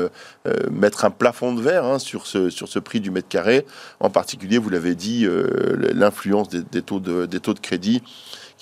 mettre 0.71 1.05
un 1.05 1.11
plafond 1.11 1.53
de 1.53 1.61
verre 1.61 1.85
hein, 1.85 1.99
sur, 1.99 2.27
ce, 2.27 2.51
sur 2.51 2.69
ce 2.69 2.79
prix 2.79 3.01
du 3.01 3.11
mètre 3.11 3.29
carré. 3.29 3.65
En 3.99 4.11
particulier, 4.11 4.59
vous 4.59 4.71
l'avez 4.71 4.95
dit, 4.95 5.27
l'influence 5.95 6.49
des, 6.49 6.83
taux 6.83 7.01
de, 7.01 7.27
des 7.27 7.41
taux 7.41 7.55
de 7.55 7.61
crédit 7.61 8.03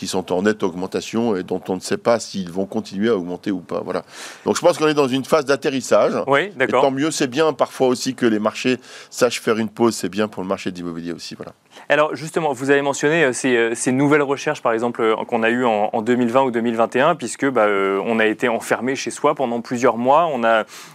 qui 0.00 0.06
sont 0.06 0.32
en 0.32 0.40
nette 0.44 0.62
augmentation 0.62 1.36
et 1.36 1.42
dont 1.42 1.60
on 1.68 1.74
ne 1.74 1.80
sait 1.80 1.98
pas 1.98 2.18
s'ils 2.18 2.50
vont 2.50 2.64
continuer 2.64 3.10
à 3.10 3.16
augmenter 3.16 3.50
ou 3.50 3.60
pas. 3.60 3.82
Voilà. 3.84 4.02
Donc 4.46 4.56
je 4.56 4.62
pense 4.62 4.78
qu'on 4.78 4.88
est 4.88 4.94
dans 4.94 5.08
une 5.08 5.26
phase 5.26 5.44
d'atterrissage. 5.44 6.14
Oui, 6.26 6.48
d'accord. 6.56 6.80
Tant 6.80 6.90
mieux, 6.90 7.10
c'est 7.10 7.26
bien 7.26 7.52
parfois 7.52 7.88
aussi 7.88 8.14
que 8.14 8.24
les 8.24 8.38
marchés 8.38 8.78
sachent 9.10 9.42
faire 9.42 9.58
une 9.58 9.68
pause. 9.68 9.94
C'est 9.94 10.08
bien 10.08 10.26
pour 10.26 10.42
le 10.42 10.48
marché 10.48 10.70
d'immobilier 10.70 11.12
aussi. 11.12 11.34
Voilà. 11.34 11.52
Alors 11.88 12.14
justement, 12.14 12.52
vous 12.52 12.70
avez 12.70 12.82
mentionné 12.82 13.24
euh, 13.24 13.32
euh, 13.44 13.72
ces, 13.74 13.92
nouvelles 13.92 14.22
recherches, 14.22 14.62
par 14.62 14.72
exemple, 14.72 15.02
euh, 15.02 15.16
qu'on 15.26 15.42
a 15.42 15.50
eues 15.50 15.64
en, 15.64 16.02
2020 16.02 16.42
ou 16.42 16.50
2021, 16.50 17.14
puisque 17.14 17.48
bah, 17.48 17.66
on 17.68 18.18
a 18.18 18.26
été 18.26 18.48
enfermé 18.48 18.96
chez 18.96 19.10
soi 19.10 19.34
pendant 19.34 19.60
plusieurs 19.60 19.96
mois. 19.96 20.28
On, 20.32 20.42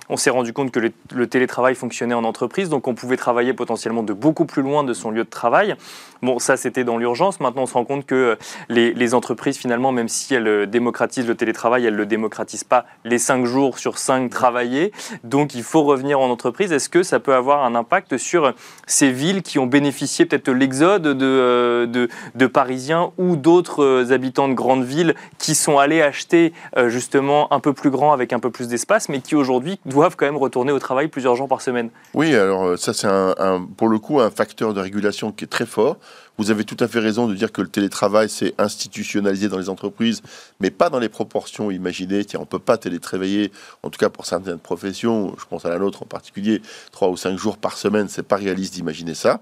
on 0.09 0.17
s'est 0.17 0.29
rendu 0.29 0.53
compte 0.53 0.71
que 0.71 0.79
le, 1.13 1.27
télétravail 1.27 1.75
fonctionnait 1.75 2.13
en 2.13 2.23
entreprise, 2.23 2.69
donc 2.69 2.87
on 2.87 2.95
pouvait 2.95 3.17
travailler 3.17 3.53
potentiellement 3.53 4.03
de 4.03 4.13
beaucoup 4.13 4.45
plus 4.45 4.61
loin 4.61 4.83
de 4.83 4.93
son 4.93 5.11
lieu 5.11 5.23
de 5.23 5.29
travail. 5.29 5.75
Bon, 6.21 6.39
ça 6.39 6.57
c'était 6.57 6.83
dans 6.83 6.97
l'urgence. 6.97 7.39
Maintenant, 7.39 7.63
on 7.63 7.67
se 7.67 7.73
rend 7.73 7.85
compte 7.85 8.05
que 8.05 8.37
les, 8.69 9.13
entreprises, 9.13 9.57
finalement, 9.57 9.91
même 9.91 10.07
si 10.07 10.33
elles 10.33 10.67
démocratisent 10.69 11.27
le 11.27 11.35
télétravail, 11.35 11.85
elles 11.85 11.93
ne 11.93 11.99
le 11.99 12.05
démocratisent 12.05 12.63
pas 12.63 12.85
les 13.03 13.19
5 13.19 13.45
jours 13.45 13.77
sur 13.77 13.97
5 13.97 14.29
travaillés. 14.29 14.91
Donc 15.23 15.53
il 15.55 15.63
faut 15.63 15.83
revenir 15.83 16.19
en 16.19 16.29
entreprise. 16.29 16.71
Est-ce 16.71 16.89
que 16.89 17.03
ça 17.03 17.19
peut 17.19 17.35
avoir 17.35 17.63
un 17.63 17.75
impact 17.75 18.17
sur 18.17 18.53
ces 18.87 19.11
villes 19.11 19.43
qui 19.43 19.59
ont 19.59 19.67
bénéficié 19.67 20.25
peut-être 20.25 20.49
l'exemple 20.49 20.64
exode 20.65 21.07
euh, 21.07 21.85
de, 21.85 22.09
de, 22.33 22.47
Parisiens 22.47 23.11
ou 23.17 23.35
d'autres 23.35 23.83
euh, 23.83 24.11
habitants 24.11 24.49
de 24.49 24.53
grandes 24.53 24.83
villes 24.83 25.15
qui 25.37 25.55
sont 25.55 25.77
allés 25.77 26.01
acheter 26.01 26.51
euh, 26.75 26.89
justement 26.89 27.53
un 27.53 27.59
peu 27.59 27.71
plus 27.71 27.91
grand 27.91 28.11
avec 28.11 28.33
un 28.33 28.39
peu 28.39 28.49
plus 28.49 28.67
d'espace, 28.67 29.07
mais 29.07 29.21
qui 29.21 29.35
aujourd'hui 29.35 29.79
doivent 29.85 30.15
quand 30.17 30.25
même 30.25 30.37
retourner 30.37 30.71
au 30.71 30.79
travail 30.79 31.07
plusieurs 31.07 31.35
jours 31.35 31.47
par 31.47 31.61
semaine. 31.61 31.89
Oui, 32.13 32.35
alors 32.35 32.77
ça 32.77 32.93
c'est 32.93 33.07
un, 33.07 33.65
pour 33.77 33.87
le 33.87 33.99
coup 33.99 34.19
un 34.19 34.31
facteur 34.31 34.73
de 34.73 34.81
régulation 34.81 35.31
qui 35.31 35.45
est 35.45 35.47
très 35.47 35.65
fort. 35.65 35.97
Vous 36.37 36.51
avez 36.51 36.65
tout 36.65 36.77
à 36.79 36.87
fait 36.87 36.99
raison 36.99 37.27
de 37.27 37.33
dire 37.33 37.51
que 37.51 37.61
le 37.61 37.67
télétravail 37.67 38.29
s'est 38.29 38.53
institutionnalisé 38.57 39.47
dans 39.47 39.57
les 39.57 39.69
entreprises, 39.69 40.21
mais 40.59 40.69
pas 40.69 40.89
dans 40.89 40.99
les 40.99 41.09
proportions 41.09 41.71
imaginées. 41.71 42.25
On 42.35 42.41
ne 42.41 42.45
peut 42.45 42.59
pas 42.59 42.77
télétravailler, 42.77 43.51
en 43.83 43.89
tout 43.89 43.97
cas 43.97 44.09
pour 44.09 44.25
certaines 44.25 44.59
professions, 44.59 45.35
je 45.39 45.45
pense 45.45 45.65
à 45.65 45.69
la 45.69 45.79
nôtre 45.79 46.03
en 46.03 46.05
particulier, 46.05 46.61
trois 46.91 47.09
ou 47.09 47.17
cinq 47.17 47.37
jours 47.37 47.57
par 47.57 47.77
semaine, 47.77 48.07
c'est 48.09 48.23
pas 48.23 48.35
réaliste 48.35 48.73
d'imaginer 48.73 49.13
ça. 49.13 49.41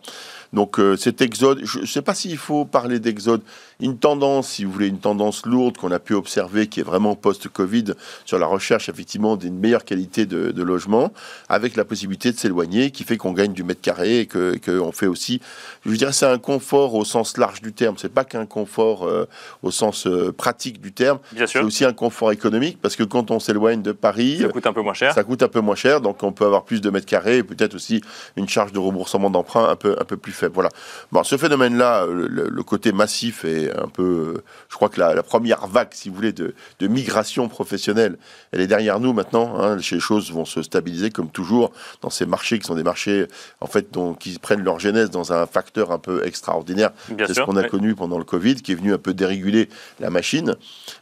Donc 0.53 0.79
euh, 0.79 0.95
cet 0.95 1.21
exode, 1.21 1.61
je 1.63 1.79
ne 1.79 1.85
sais 1.85 2.03
pas 2.03 2.13
s'il 2.13 2.37
faut 2.37 2.63
parler 2.63 2.99
d'exode, 2.99 3.41
une 3.79 3.97
tendance, 3.97 4.49
si 4.49 4.63
vous 4.63 4.71
voulez, 4.71 4.87
une 4.87 4.99
tendance 4.99 5.45
lourde 5.47 5.77
qu'on 5.77 5.91
a 5.91 5.99
pu 5.99 6.13
observer, 6.13 6.67
qui 6.67 6.79
est 6.79 6.83
vraiment 6.83 7.15
post-Covid, 7.15 7.95
sur 8.23 8.37
la 8.37 8.45
recherche 8.45 8.87
effectivement 8.87 9.35
d'une 9.35 9.57
meilleure 9.57 9.83
qualité 9.83 10.25
de, 10.27 10.63
logement, 10.63 11.11
avec 11.49 11.75
la 11.75 11.83
possibilité 11.83 12.31
de 12.31 12.37
s'éloigner, 12.37 12.91
qui 12.91 13.03
fait 13.03 13.17
qu'on 13.17 13.33
gagne 13.33 13.53
du 13.53 13.63
mètre 13.63 13.81
carré 13.81 14.19
et 14.19 14.27
qu'on 14.27 14.91
fait 14.91 15.07
aussi, 15.07 15.41
je 15.85 15.95
dirais, 15.95 16.13
c'est 16.13 16.27
un 16.27 16.37
confort 16.37 16.82
au 16.91 17.05
sens 17.05 17.37
large 17.37 17.61
du 17.61 17.73
terme. 17.73 17.95
C'est 17.97 18.13
pas 18.13 18.23
qu'un 18.25 18.45
confort 18.45 19.07
euh, 19.07 19.27
au 19.61 19.71
sens 19.71 20.07
euh, 20.07 20.31
pratique 20.31 20.81
du 20.81 20.91
terme. 20.91 21.19
C'est 21.45 21.59
aussi 21.59 21.85
un 21.85 21.93
confort 21.93 22.31
économique 22.31 22.79
parce 22.81 22.95
que 22.95 23.03
quand 23.03 23.31
on 23.31 23.39
s'éloigne 23.39 23.81
de 23.81 23.91
Paris, 23.91 24.39
ça 24.41 24.49
coûte 24.49 24.67
un 24.67 24.73
peu 24.73 24.81
moins 24.81 24.93
cher. 24.93 25.13
Ça 25.13 25.23
coûte 25.23 25.43
un 25.43 25.47
peu 25.47 25.61
moins 25.61 25.75
cher, 25.75 26.01
donc 26.01 26.21
on 26.23 26.31
peut 26.31 26.45
avoir 26.45 26.63
plus 26.63 26.81
de 26.81 26.89
mètres 26.89 27.05
carrés 27.05 27.37
et 27.37 27.43
peut-être 27.43 27.75
aussi 27.75 28.01
une 28.35 28.49
charge 28.49 28.71
de 28.71 28.79
remboursement 28.79 29.29
d'emprunt 29.29 29.69
un 29.69 29.75
peu 29.75 29.95
un 29.99 30.05
peu 30.05 30.17
plus 30.17 30.33
faible. 30.33 30.53
Voilà. 30.55 30.69
Bon, 31.11 31.23
ce 31.23 31.37
phénomène-là, 31.37 32.05
le, 32.07 32.63
côté 32.63 32.91
massif 32.91 33.45
est 33.45 33.71
un 33.77 33.87
peu. 33.87 34.41
Je 34.69 34.75
crois 34.75 34.89
que 34.89 34.99
la, 34.99 35.23
première 35.23 35.67
vague, 35.67 35.89
si 35.91 36.09
vous 36.09 36.15
voulez, 36.15 36.33
de, 36.33 36.53
migration 36.81 37.47
professionnelle, 37.47 38.17
elle 38.51 38.61
est 38.61 38.67
derrière 38.67 38.99
nous 38.99 39.13
maintenant. 39.13 39.59
Hein. 39.59 39.77
les 39.77 39.99
choses 39.99 40.31
vont 40.31 40.45
se 40.45 40.61
stabiliser 40.61 41.11
comme 41.11 41.29
toujours 41.29 41.71
dans 42.01 42.09
ces 42.09 42.25
marchés 42.25 42.59
qui 42.59 42.67
sont 42.67 42.75
des 42.75 42.83
marchés 42.83 43.27
en 43.61 43.67
fait 43.67 43.91
dont, 43.91 44.13
qui 44.13 44.37
prennent 44.39 44.63
leur 44.63 44.79
genèse 44.79 45.09
dans 45.09 45.33
un 45.33 45.45
facteur 45.45 45.91
un 45.91 45.99
peu 45.99 46.25
extraordinaire. 46.25 46.72
C'est 47.17 47.33
ce 47.33 47.41
qu'on 47.41 47.55
a 47.55 47.63
connu 47.63 47.95
pendant 47.95 48.17
le 48.17 48.23
Covid, 48.23 48.55
qui 48.55 48.71
est 48.71 48.75
venu 48.75 48.93
un 48.93 48.97
peu 48.97 49.13
déréguler 49.13 49.69
la 49.99 50.09
machine. 50.09 50.55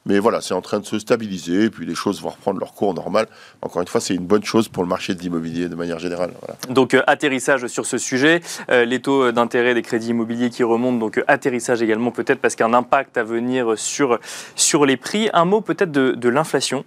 Mais 0.05 0.19
voilà, 0.19 0.41
c'est 0.41 0.53
en 0.53 0.61
train 0.61 0.79
de 0.79 0.85
se 0.85 0.99
stabiliser, 0.99 1.65
et 1.65 1.69
puis 1.69 1.85
les 1.85 1.95
choses 1.95 2.21
vont 2.21 2.29
reprendre 2.29 2.59
leur 2.59 2.73
cours 2.73 2.93
normal. 2.93 3.27
Encore 3.61 3.81
une 3.81 3.87
fois, 3.87 4.01
c'est 4.01 4.15
une 4.15 4.25
bonne 4.25 4.43
chose 4.43 4.67
pour 4.67 4.83
le 4.83 4.89
marché 4.89 5.15
de 5.15 5.19
l'immobilier 5.19 5.69
de 5.69 5.75
manière 5.75 5.99
générale. 5.99 6.31
Donc 6.69 6.93
euh, 6.93 7.03
atterrissage 7.07 7.67
sur 7.67 7.85
ce 7.85 7.97
sujet, 7.97 8.41
euh, 8.69 8.85
les 8.85 8.99
taux 9.01 9.31
d'intérêt 9.31 9.73
des 9.73 9.81
crédits 9.81 10.09
immobiliers 10.09 10.49
qui 10.49 10.63
remontent, 10.63 10.97
donc 10.97 11.17
euh, 11.17 11.23
atterrissage 11.27 11.81
également 11.81 12.11
peut-être 12.11 12.39
parce 12.39 12.55
qu'un 12.55 12.73
impact 12.73 13.17
à 13.17 13.23
venir 13.23 13.77
sur, 13.77 14.19
sur 14.55 14.85
les 14.85 14.97
prix. 14.97 15.29
Un 15.33 15.45
mot 15.45 15.61
peut-être 15.61 15.91
de, 15.91 16.11
de 16.11 16.29
l'inflation. 16.29 16.83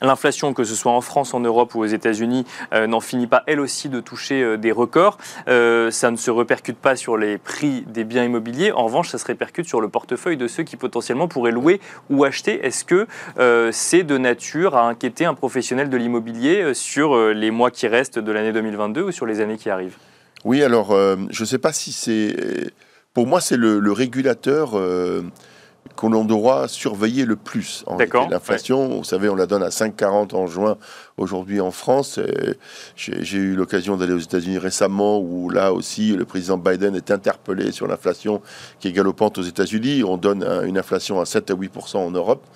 L'inflation, 0.00 0.54
que 0.54 0.64
ce 0.64 0.74
soit 0.74 0.92
en 0.92 1.02
France, 1.02 1.34
en 1.34 1.40
Europe 1.40 1.74
ou 1.74 1.80
aux 1.80 1.86
États-Unis, 1.86 2.46
euh, 2.72 2.86
n'en 2.86 3.00
finit 3.00 3.26
pas 3.26 3.42
elle 3.46 3.60
aussi 3.60 3.90
de 3.90 4.00
toucher 4.00 4.42
euh, 4.42 4.56
des 4.56 4.72
records. 4.72 5.18
Euh, 5.48 5.90
ça 5.90 6.10
ne 6.10 6.16
se 6.16 6.30
répercute 6.30 6.78
pas 6.78 6.96
sur 6.96 7.18
les 7.18 7.36
prix 7.36 7.82
des 7.86 8.04
biens 8.04 8.24
immobiliers. 8.24 8.72
En 8.72 8.84
revanche, 8.84 9.10
ça 9.10 9.18
se 9.18 9.26
répercute 9.26 9.66
sur 9.66 9.80
le 9.82 9.88
portefeuille 9.88 10.38
de 10.38 10.48
ceux 10.48 10.62
qui 10.62 10.76
potentiellement 10.76 11.28
pourraient 11.28 11.52
louer 11.52 11.80
ou 12.08 12.24
acheter. 12.24 12.64
Est-ce 12.64 12.84
que 12.84 13.06
c'est 13.70 14.02
de 14.02 14.18
nature 14.18 14.76
à 14.76 14.88
inquiéter 14.88 15.24
un 15.24 15.34
professionnel 15.34 15.90
de 15.90 15.96
l'immobilier 15.96 16.74
sur 16.74 17.16
les 17.16 17.50
mois 17.50 17.70
qui 17.70 17.86
restent 17.86 18.18
de 18.18 18.32
l'année 18.32 18.52
2022 18.52 19.02
ou 19.02 19.12
sur 19.12 19.26
les 19.26 19.40
années 19.40 19.56
qui 19.56 19.70
arrivent? 19.70 19.96
Oui, 20.44 20.62
alors 20.62 20.96
je 21.30 21.42
ne 21.42 21.46
sais 21.46 21.58
pas 21.58 21.72
si 21.72 21.92
c'est... 21.92 22.34
Pour 23.14 23.26
moi, 23.26 23.40
c'est 23.40 23.56
le, 23.56 23.78
le, 23.78 23.92
régulateur 23.92 24.74
qu'on 25.96 26.24
doit 26.24 26.68
surveiller 26.68 27.24
le 27.24 27.36
plus. 27.36 27.84
L'inflation, 28.30 28.98
vous 28.98 29.04
savez, 29.04 29.28
on 29.28 29.34
la 29.34 29.46
donne 29.46 29.62
à 29.62 29.68
5,40 29.68 30.34
en 30.34 30.46
juin 30.46 30.76
aujourd'hui 31.16 31.60
en 31.60 31.70
France. 31.70 32.18
J'ai 32.96 33.38
eu 33.38 33.54
l'occasion 33.54 33.96
d'aller 33.96 34.12
aux 34.12 34.18
États-Unis 34.18 34.58
récemment 34.58 35.18
où 35.20 35.50
là 35.50 35.72
aussi 35.72 36.16
le 36.16 36.24
président 36.24 36.56
Biden 36.56 36.94
est 36.96 37.10
interpellé 37.10 37.72
sur 37.72 37.86
l'inflation 37.86 38.42
qui 38.80 38.88
est 38.88 38.92
galopante 38.92 39.38
aux 39.38 39.42
États-Unis. 39.42 40.02
On 40.04 40.16
donne 40.16 40.42
une 40.66 40.78
inflation 40.78 41.20
à 41.20 41.24
7 41.24 41.50
à 41.50 41.54
8% 41.54 41.96
en 41.98 42.10
Europe. 42.10 42.46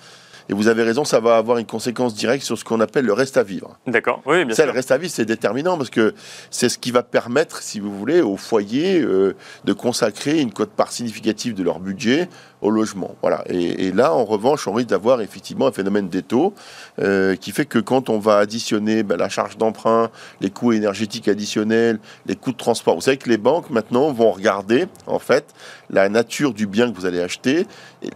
Et 0.49 0.53
vous 0.53 0.67
avez 0.67 0.83
raison, 0.83 1.03
ça 1.03 1.19
va 1.19 1.35
avoir 1.37 1.57
une 1.57 1.65
conséquence 1.65 2.13
directe 2.13 2.43
sur 2.43 2.57
ce 2.57 2.63
qu'on 2.63 2.79
appelle 2.79 3.05
le 3.05 3.13
reste 3.13 3.35
à 3.35 3.43
vivre. 3.43 3.77
D'accord, 3.85 4.21
oui, 4.25 4.45
bien 4.45 4.55
ça, 4.55 4.65
Le 4.65 4.71
reste 4.71 4.91
à 4.91 4.97
vivre, 4.97 5.11
c'est 5.13 5.25
déterminant 5.25 5.77
parce 5.77 5.89
que 5.89 6.13
c'est 6.51 6.69
ce 6.69 6.77
qui 6.77 6.91
va 6.91 7.03
permettre, 7.03 7.61
si 7.61 7.79
vous 7.79 7.93
voulez, 7.93 8.21
aux 8.21 8.37
foyers 8.37 9.01
euh, 9.01 9.35
de 9.65 9.73
consacrer 9.73 10.39
une 10.39 10.53
cote-part 10.53 10.91
significative 10.91 11.53
de 11.53 11.63
leur 11.63 11.79
budget 11.79 12.29
au 12.61 12.69
logement. 12.69 13.15
Voilà. 13.21 13.43
Et, 13.49 13.91
là, 13.91 14.13
en 14.13 14.25
revanche, 14.25 14.67
on 14.67 14.73
risque 14.73 14.89
d'avoir 14.89 15.21
effectivement 15.21 15.67
un 15.67 15.71
phénomène 15.71 16.09
des 16.09 16.23
taux 16.23 16.53
euh, 16.99 17.35
qui 17.35 17.51
fait 17.51 17.65
que 17.65 17.79
quand 17.79 18.09
on 18.09 18.19
va 18.19 18.37
additionner 18.37 19.03
ben, 19.03 19.17
la 19.17 19.29
charge 19.29 19.57
d'emprunt, 19.57 20.09
les 20.41 20.49
coûts 20.49 20.73
énergétiques 20.73 21.27
additionnels, 21.27 21.99
les 22.25 22.35
coûts 22.35 22.51
de 22.51 22.57
transport, 22.57 22.95
vous 22.95 23.01
savez 23.01 23.17
que 23.17 23.29
les 23.29 23.37
banques 23.37 23.69
maintenant 23.69 24.11
vont 24.11 24.31
regarder 24.31 24.85
en 25.05 25.19
fait 25.19 25.53
la 25.89 26.09
nature 26.09 26.53
du 26.53 26.67
bien 26.67 26.91
que 26.91 26.97
vous 26.97 27.05
allez 27.05 27.21
acheter, 27.21 27.65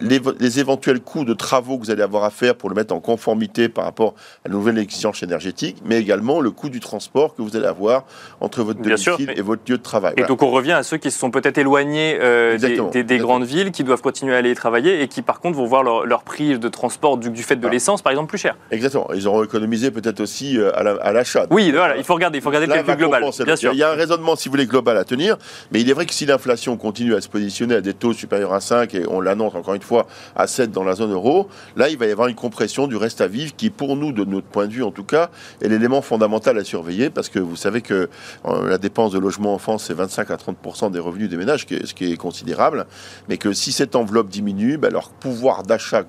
les, 0.02 0.20
les 0.40 0.60
éventuels 0.60 1.00
coûts 1.00 1.24
de 1.24 1.34
travaux 1.34 1.78
que 1.78 1.86
vous 1.86 1.92
allez 1.92 2.04
avoir 2.04 2.24
à 2.24 2.30
faire 2.30 2.56
pour 2.56 2.70
le 2.70 2.76
mettre 2.76 2.94
en 2.94 3.00
conformité 3.00 3.70
par 3.70 3.86
rapport 3.86 4.16
à 4.44 4.50
la 4.50 4.54
nouvelle 4.54 4.78
exigence 4.78 5.24
énergétique, 5.24 5.78
mais 5.86 6.00
également 6.00 6.42
le 6.42 6.52
coût 6.52 6.70
du 6.70 6.80
transport 6.80 7.36
que 7.36 7.42
vous 7.42 7.56
allez 7.56 7.66
avoir 7.66 8.06
entre 8.40 8.64
votre 8.64 8.82
domicile 8.82 9.32
et 9.36 9.42
votre 9.42 9.62
lieu 9.70 9.78
de 9.78 9.84
travail. 9.84 10.14
Et 10.18 10.24
donc 10.24 10.42
on 10.44 10.52
revient 10.52 10.74
à 10.74 10.84
ceux 10.84 10.98
qui 10.98 11.12
se 11.12 11.20
sont 11.20 11.32
peut-être 11.32 11.58
éloignés 11.58 12.18
euh, 12.22 12.58
des, 12.58 13.18
grandes 13.18 13.44
villes, 13.44 13.72
qui 13.72 13.84
doivent 13.84 14.02
continuer 14.02 14.31
à 14.34 14.38
aller 14.38 14.56
travailler 14.56 15.02
et 15.02 15.08
qui 15.08 15.22
par 15.22 15.40
contre 15.40 15.58
vont 15.58 15.66
voir 15.66 15.84
leur, 15.84 16.24
prix 16.24 16.58
de 16.58 16.68
transport 16.68 17.18
du, 17.18 17.44
fait 17.44 17.56
de 17.56 17.68
l'essence 17.68 18.02
par 18.02 18.12
exemple 18.12 18.30
plus 18.30 18.38
cher. 18.38 18.56
Exactement. 18.72 19.10
Ils 19.14 19.28
auront 19.28 19.44
économisé 19.44 19.92
peut-être 19.92 20.20
aussi 20.20 20.58
euh, 20.58 20.72
à 20.76 21.12
l'achat. 21.12 21.46
oui, 21.50 21.72
voilà, 21.72 21.98
il 21.98 22.04
faut 22.04 22.14
regarder, 22.14 22.38
il 22.38 22.42
faut 22.42 22.50
regarder 22.50 22.68
le 22.68 22.74
calcul 22.74 22.96
global. 22.96 23.24
Bien 23.46 23.56
sûr. 23.56 23.74
Il 23.74 23.80
y 23.80 23.84
a 23.84 23.92
un 23.92 23.96
raisonnement, 23.96 24.36
si 24.36 24.50
vous 24.50 24.54
voulez, 24.54 24.66
global 24.66 24.98
à 24.98 25.04
tenir, 25.04 25.38
mais 25.72 25.82
il 25.82 25.90
est 25.90 25.94
vrai 25.94 26.06
que 26.06 26.14
si 26.14 26.26
l'inflation 26.26 26.78
continue 26.78 27.16
à 27.16 27.22
se 27.22 27.30
positionner 27.30 27.76
à 27.76 27.82
des 27.82 27.94
taux 27.94 28.14
supérieurs 28.14 28.54
à 28.54 28.62
5 28.62 28.94
et 28.94 29.06
on 29.08 29.22
l'annonce 29.22 29.56
encore 29.56 29.74
une 29.74 29.82
fois 29.82 30.08
à 30.36 30.48
7 30.48 30.72
dans 30.72 30.84
la 30.84 30.96
zone 30.96 31.12
euro, 31.12 31.48
là 31.76 31.90
il 31.90 31.98
va 31.98 32.06
y 32.06 32.12
avoir 32.12 32.28
une 32.28 32.36
compression 32.36 32.88
du 32.88 32.96
reste 32.96 33.22
à 33.22 33.28
vivre 33.28 33.56
qui, 33.56 33.70
pour 33.70 33.96
nous, 33.96 34.12
de 34.12 34.24
notre 34.26 34.48
point 34.48 34.68
de 34.68 34.74
vue 34.74 34.84
en 34.84 34.92
tout 34.92 35.04
cas, 35.04 35.30
est 35.62 35.68
l'élément 35.68 36.02
fondamental 36.02 36.58
à 36.58 36.64
surveiller 36.64 37.10
parce 37.10 37.30
que 37.30 37.40
vous 37.40 37.56
savez 37.56 37.82
que 37.82 38.10
euh, 38.46 38.70
la 38.70 38.78
dépense 38.78 39.12
de 39.12 39.20
logement 39.20 39.54
en 39.54 39.58
France 39.58 39.86
c'est 39.88 39.94
25 39.94 40.32
à 40.32 40.38
30 40.38 40.92
des 40.92 41.00
revenus 41.00 41.30
des 41.30 41.38
ménages, 41.38 41.66
ce 41.70 41.94
qui 41.94 42.12
est 42.12 42.18
considérable, 42.18 42.86
mais 43.30 43.38
que 43.38 43.54
si 43.54 43.72
cette 43.72 43.96
enveloppe 43.96 44.21
diminue, 44.28 44.78
ben, 44.78 44.92
leur 44.92 45.10
pouvoir 45.10 45.64
d'achat 45.64 46.04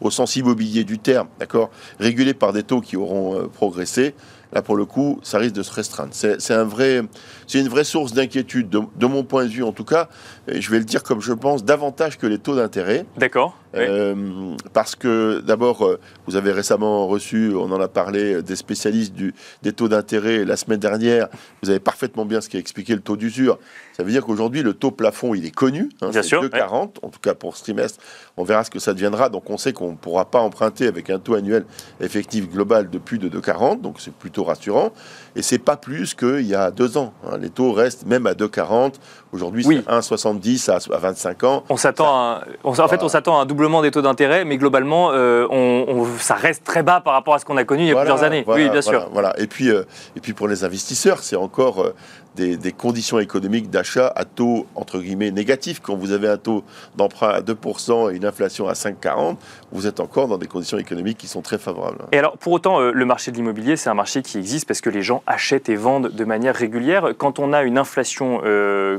au 0.00 0.10
sens 0.10 0.36
immobilier 0.36 0.84
du 0.84 0.98
terme, 0.98 1.28
d'accord, 1.38 1.70
régulé 1.98 2.34
par 2.34 2.52
des 2.52 2.62
taux 2.62 2.80
qui 2.80 2.96
auront 2.96 3.38
euh, 3.38 3.46
progressé, 3.46 4.14
là 4.52 4.62
pour 4.62 4.76
le 4.76 4.84
coup, 4.84 5.18
ça 5.22 5.38
risque 5.38 5.54
de 5.54 5.62
se 5.62 5.72
restreindre. 5.72 6.12
C'est 6.12 6.54
un 6.54 6.64
vrai, 6.64 7.02
c'est 7.46 7.60
une 7.60 7.68
vraie 7.68 7.84
source 7.84 8.12
d'inquiétude, 8.12 8.68
de, 8.68 9.06
mon 9.06 9.22
point 9.24 9.44
de 9.44 9.50
vue 9.50 9.62
en 9.62 9.72
tout 9.72 9.84
cas, 9.84 10.08
je 10.48 10.70
vais 10.70 10.78
le 10.78 10.84
dire 10.84 11.02
comme 11.02 11.20
je 11.20 11.32
pense, 11.32 11.64
davantage 11.64 12.18
que 12.18 12.26
les 12.26 12.38
taux 12.38 12.56
d'intérêt. 12.56 13.06
D'accord. 13.16 13.56
Euh, 13.74 14.56
parce 14.72 14.94
que 14.94 15.40
d'abord, 15.40 15.84
euh, 15.84 16.00
vous 16.26 16.36
avez 16.36 16.52
récemment 16.52 17.06
reçu, 17.06 17.52
on 17.54 17.70
en 17.72 17.80
a 17.80 17.88
parlé, 17.88 18.42
des 18.42 18.56
spécialistes 18.56 19.12
du, 19.12 19.34
des 19.62 19.72
taux 19.72 19.88
d'intérêt 19.88 20.44
la 20.44 20.56
semaine 20.56 20.80
dernière. 20.80 21.28
Vous 21.62 21.70
avez 21.70 21.80
parfaitement 21.80 22.24
bien 22.24 22.40
ce 22.40 22.48
qui 22.48 22.56
a 22.56 22.60
expliqué 22.60 22.94
le 22.94 23.00
taux 23.00 23.16
d'usure. 23.16 23.58
Ça 23.96 24.02
veut 24.02 24.10
dire 24.10 24.24
qu'aujourd'hui, 24.24 24.62
le 24.62 24.72
taux 24.72 24.90
plafond, 24.90 25.34
il 25.34 25.44
est 25.44 25.54
connu. 25.54 25.90
Hein, 26.00 26.10
sûr. 26.22 26.42
2,40, 26.42 26.96
en 27.02 27.08
tout 27.08 27.20
cas 27.20 27.34
pour 27.34 27.56
ce 27.56 27.62
trimestre. 27.62 27.98
On 28.36 28.44
verra 28.44 28.64
ce 28.64 28.70
que 28.70 28.78
ça 28.78 28.94
deviendra. 28.94 29.28
Donc 29.28 29.48
on 29.50 29.56
sait 29.56 29.72
qu'on 29.72 29.92
ne 29.92 29.96
pourra 29.96 30.30
pas 30.30 30.40
emprunter 30.40 30.86
avec 30.86 31.10
un 31.10 31.18
taux 31.18 31.34
annuel 31.34 31.64
effectif 32.00 32.48
global 32.48 32.90
de 32.90 32.98
plus 32.98 33.18
de 33.18 33.28
2,40. 33.28 33.80
Donc 33.80 34.00
c'est 34.00 34.12
plutôt 34.12 34.44
rassurant. 34.44 34.92
Et 35.34 35.42
c'est 35.42 35.58
pas 35.58 35.76
plus 35.76 36.14
qu'il 36.14 36.46
y 36.46 36.54
a 36.54 36.70
deux 36.70 36.96
ans. 36.96 37.12
Hein. 37.24 37.35
Les 37.36 37.50
taux 37.50 37.72
restent 37.72 38.06
même 38.06 38.26
à 38.26 38.32
2,40. 38.32 38.94
Aujourd'hui, 39.32 39.64
c'est 39.64 39.88
1,70 39.88 40.70
à, 40.70 40.98
25 40.98 41.44
ans. 41.44 41.64
On 41.68 41.76
s'attend 41.76 42.40
en 42.64 42.88
fait, 42.88 43.02
on 43.02 43.08
s'attend 43.08 43.38
à 43.38 43.42
un 43.42 43.46
doublement 43.46 43.82
des 43.82 43.90
taux 43.90 44.02
d'intérêt, 44.02 44.44
mais 44.44 44.56
globalement, 44.56 45.10
euh, 45.12 45.46
on, 45.50 46.06
ça 46.18 46.34
reste 46.34 46.64
très 46.64 46.82
bas 46.82 47.00
par 47.00 47.12
rapport 47.12 47.34
à 47.34 47.38
ce 47.38 47.44
qu'on 47.44 47.56
a 47.56 47.64
connu 47.64 47.84
il 47.84 47.88
y 47.88 47.92
a 47.92 47.96
plusieurs 47.96 48.22
années. 48.22 48.44
oui, 48.46 48.68
bien 48.70 48.82
sûr. 48.82 49.08
Voilà. 49.12 49.38
Et 49.38 49.46
puis, 49.46 49.70
euh, 49.70 49.84
et 50.16 50.20
puis 50.20 50.32
pour 50.32 50.48
les 50.48 50.64
investisseurs, 50.64 51.22
c'est 51.22 51.36
encore 51.36 51.92
euh, 52.40 52.56
des, 52.56 52.72
conditions 52.72 53.18
économiques 53.18 53.70
d'achat 53.70 54.12
à 54.14 54.24
taux, 54.24 54.66
entre 54.74 54.98
guillemets, 54.98 55.30
négatifs. 55.30 55.80
Quand 55.80 55.96
vous 55.96 56.12
avez 56.12 56.28
un 56.28 56.36
taux 56.36 56.64
d'emprunt 56.96 57.28
à 57.28 57.40
2% 57.40 58.12
et 58.12 58.16
une 58.16 58.24
inflation 58.24 58.68
à 58.68 58.74
5,40, 58.74 59.36
vous 59.72 59.86
êtes 59.86 60.00
encore 60.00 60.28
dans 60.28 60.38
des 60.38 60.46
conditions 60.46 60.78
économiques 60.78 61.18
qui 61.18 61.28
sont 61.28 61.42
très 61.42 61.58
favorables. 61.58 61.98
Et 62.12 62.18
alors, 62.18 62.36
pour 62.38 62.52
autant, 62.52 62.80
le 62.80 63.04
marché 63.04 63.30
de 63.30 63.36
l'immobilier, 63.36 63.76
c'est 63.76 63.90
un 63.90 63.94
marché 63.94 64.22
qui 64.22 64.38
existe 64.38 64.66
parce 64.66 64.80
que 64.80 64.90
les 64.90 65.02
gens 65.02 65.22
achètent 65.26 65.68
et 65.68 65.76
vendent 65.76 66.08
de 66.08 66.24
manière 66.24 66.54
régulière. 66.54 67.08
Quand 67.16 67.38
on 67.38 67.52
a 67.52 67.62
une 67.62 67.78
inflation 67.78 68.40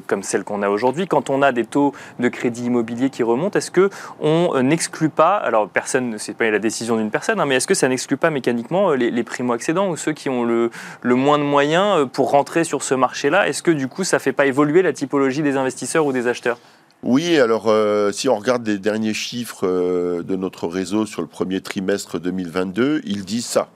comme 0.08 0.24
celle 0.24 0.44
qu'on 0.44 0.62
a 0.62 0.70
aujourd'hui, 0.70 1.08
quand 1.08 1.30
on 1.30 1.42
a 1.42 1.52
des 1.52 1.66
taux 1.66 1.94
de 2.20 2.30
crédit 2.30 2.66
immobilier 2.66 3.10
qui 3.10 3.24
remontent, 3.24 3.58
est-ce 3.58 3.72
que 3.72 3.90
on 4.20 4.62
n'exclut 4.62 5.10
pas, 5.10 5.36
alors 5.36 5.68
personne, 5.70 6.18
c'est 6.18 6.36
pas 6.36 6.50
la 6.50 6.60
décision 6.60 6.98
d'une 6.98 7.12
personne, 7.12 7.40
hein, 7.40 7.46
mais 7.46 7.56
est-ce 7.56 7.68
que 7.68 7.74
ça 7.74 7.88
n'exclut 7.88 8.18
pas 8.18 8.30
mécaniquement 8.30 8.92
euh, 8.92 8.96
les, 8.96 9.24
primo-accédants 9.24 9.90
ou 9.90 9.98
ceux 9.98 10.14
qui 10.14 10.30
ont 10.30 10.44
le, 10.44 10.70
moins 11.04 11.38
de 11.38 11.44
moyens 11.44 12.00
euh, 12.00 12.06
pour 12.06 12.32
rentrer 12.32 12.64
sur 12.64 12.84
ce 12.84 12.94
marché-là 13.30 13.50
Est-ce 13.50 13.64
que 13.64 13.72
du 13.72 13.88
coup, 13.88 14.04
ça 14.04 14.20
fait 14.20 14.34
pas 14.34 14.46
évoluer 14.46 14.82
la 14.82 14.94
typologie 14.94 15.42
des 15.42 15.58
investisseurs 15.58 16.06
ou 16.06 16.14
des 16.14 16.28
acheteurs? 16.28 16.60
Oui, 17.04 17.38
alors 17.38 17.68
euh, 17.68 18.12
si 18.12 18.28
on 18.28 18.36
regarde 18.36 18.66
les 18.66 18.80
derniers 18.80 19.14
chiffres 19.14 19.68
de 19.68 20.36
notre 20.36 20.68
réseau 20.68 21.06
sur 21.06 21.22
le 21.22 21.28
premier 21.28 21.62
trimestre 21.62 22.20
2022, 22.20 23.02
ils 23.06 23.24
disent 23.24 23.46
ça. 23.46 23.70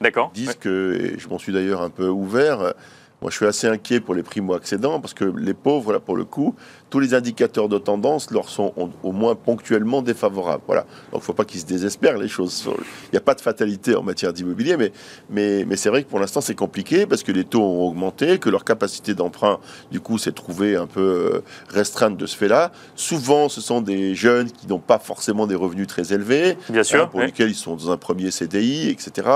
D'accord. 0.00 0.30
Ils 0.34 0.44
disent 0.44 0.56
que, 0.56 0.98
et 1.00 1.18
je 1.18 1.28
m'en 1.28 1.38
suis 1.38 1.52
d'ailleurs 1.52 1.80
un 1.80 1.90
peu 1.90 2.08
ouvert, 2.08 2.74
Moi, 3.22 3.30
je 3.30 3.36
suis 3.36 3.46
assez 3.46 3.66
inquiet 3.66 4.00
pour 4.00 4.14
les 4.14 4.22
primo-accédants 4.22 5.00
parce 5.00 5.14
que 5.14 5.24
les 5.24 5.54
pauvres, 5.54 5.94
là, 5.94 6.00
pour 6.00 6.16
le 6.16 6.24
coup, 6.24 6.54
tous 6.90 7.00
les 7.00 7.14
indicateurs 7.14 7.68
de 7.68 7.78
tendance 7.78 8.30
leur 8.30 8.48
sont 8.48 8.72
au 9.02 9.12
moins 9.12 9.34
ponctuellement 9.34 10.02
défavorables. 10.02 10.62
Voilà. 10.66 10.82
Donc, 10.82 11.14
il 11.14 11.16
ne 11.16 11.20
faut 11.20 11.32
pas 11.32 11.44
qu'ils 11.44 11.60
se 11.60 11.66
désespèrent. 11.66 12.18
Les 12.18 12.28
choses, 12.28 12.64
il 12.66 13.10
n'y 13.12 13.18
a 13.18 13.22
pas 13.22 13.34
de 13.34 13.40
fatalité 13.40 13.94
en 13.96 14.02
matière 14.02 14.32
d'immobilier, 14.32 14.76
mais, 14.76 14.92
mais, 15.28 15.64
mais 15.66 15.76
c'est 15.76 15.88
vrai 15.88 16.04
que 16.04 16.08
pour 16.08 16.20
l'instant, 16.20 16.40
c'est 16.40 16.54
compliqué 16.54 17.06
parce 17.06 17.22
que 17.22 17.32
les 17.32 17.44
taux 17.44 17.62
ont 17.62 17.88
augmenté, 17.88 18.38
que 18.38 18.48
leur 18.50 18.64
capacité 18.64 19.14
d'emprunt, 19.14 19.58
du 19.90 20.00
coup, 20.00 20.18
s'est 20.18 20.32
trouvée 20.32 20.76
un 20.76 20.86
peu 20.86 21.00
euh, 21.34 21.40
restreinte 21.68 22.16
de 22.16 22.26
ce 22.26 22.36
fait-là. 22.36 22.70
Souvent, 22.94 23.48
ce 23.48 23.60
sont 23.60 23.80
des 23.80 24.14
jeunes 24.14 24.50
qui 24.50 24.66
n'ont 24.68 24.78
pas 24.78 24.98
forcément 24.98 25.46
des 25.46 25.54
revenus 25.54 25.88
très 25.88 26.12
élevés, 26.12 26.56
Bien 26.68 26.84
sûr, 26.84 27.02
hein, 27.02 27.06
pour 27.06 27.20
lesquels 27.20 27.50
ils 27.50 27.54
sont 27.54 27.74
dans 27.74 27.90
un 27.90 27.96
premier 27.96 28.30
CDI, 28.30 28.88
etc. 28.90 29.28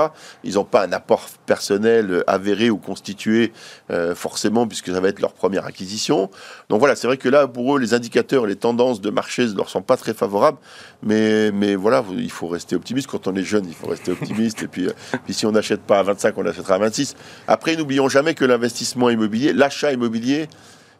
Ils 0.43 0.53
n'ont 0.55 0.63
pas 0.63 0.85
un 0.85 0.91
apport 0.93 1.27
personnel 1.45 2.23
avéré 2.27 2.69
ou 2.69 2.77
constitué 2.77 3.51
euh, 3.89 4.15
forcément, 4.15 4.67
puisque 4.67 4.91
ça 4.91 4.99
va 4.99 5.09
être 5.09 5.19
leur 5.19 5.33
première 5.33 5.65
acquisition. 5.65 6.29
Donc 6.69 6.79
voilà, 6.79 6.95
c'est 6.95 7.07
vrai 7.07 7.17
que 7.17 7.29
là, 7.29 7.40
pour 7.47 7.75
eux, 7.75 7.79
les 7.79 7.93
indicateurs, 7.93 8.45
les 8.45 8.55
tendances 8.55 9.01
de 9.01 9.09
marché 9.09 9.45
ne 9.45 9.55
leur 9.55 9.69
sont 9.69 9.81
pas 9.81 9.97
très 9.97 10.13
favorables, 10.13 10.57
mais, 11.03 11.51
mais 11.51 11.75
voilà, 11.75 12.03
il 12.17 12.31
faut 12.31 12.47
rester 12.47 12.75
optimiste. 12.75 13.07
Quand 13.07 13.27
on 13.27 13.35
est 13.35 13.43
jeune, 13.43 13.65
il 13.67 13.73
faut 13.73 13.87
rester 13.87 14.11
optimiste. 14.11 14.63
et 14.63 14.67
puis, 14.67 14.87
euh, 14.87 14.91
si 15.29 15.45
on 15.45 15.51
n'achète 15.51 15.81
pas 15.81 15.99
à 15.99 16.03
25, 16.03 16.37
on 16.37 16.45
achètera 16.45 16.75
à 16.75 16.79
26. 16.79 17.15
Après, 17.47 17.75
n'oublions 17.75 18.09
jamais 18.09 18.33
que 18.33 18.45
l'investissement 18.45 19.09
immobilier, 19.09 19.53
l'achat 19.53 19.91
immobilier, 19.91 20.47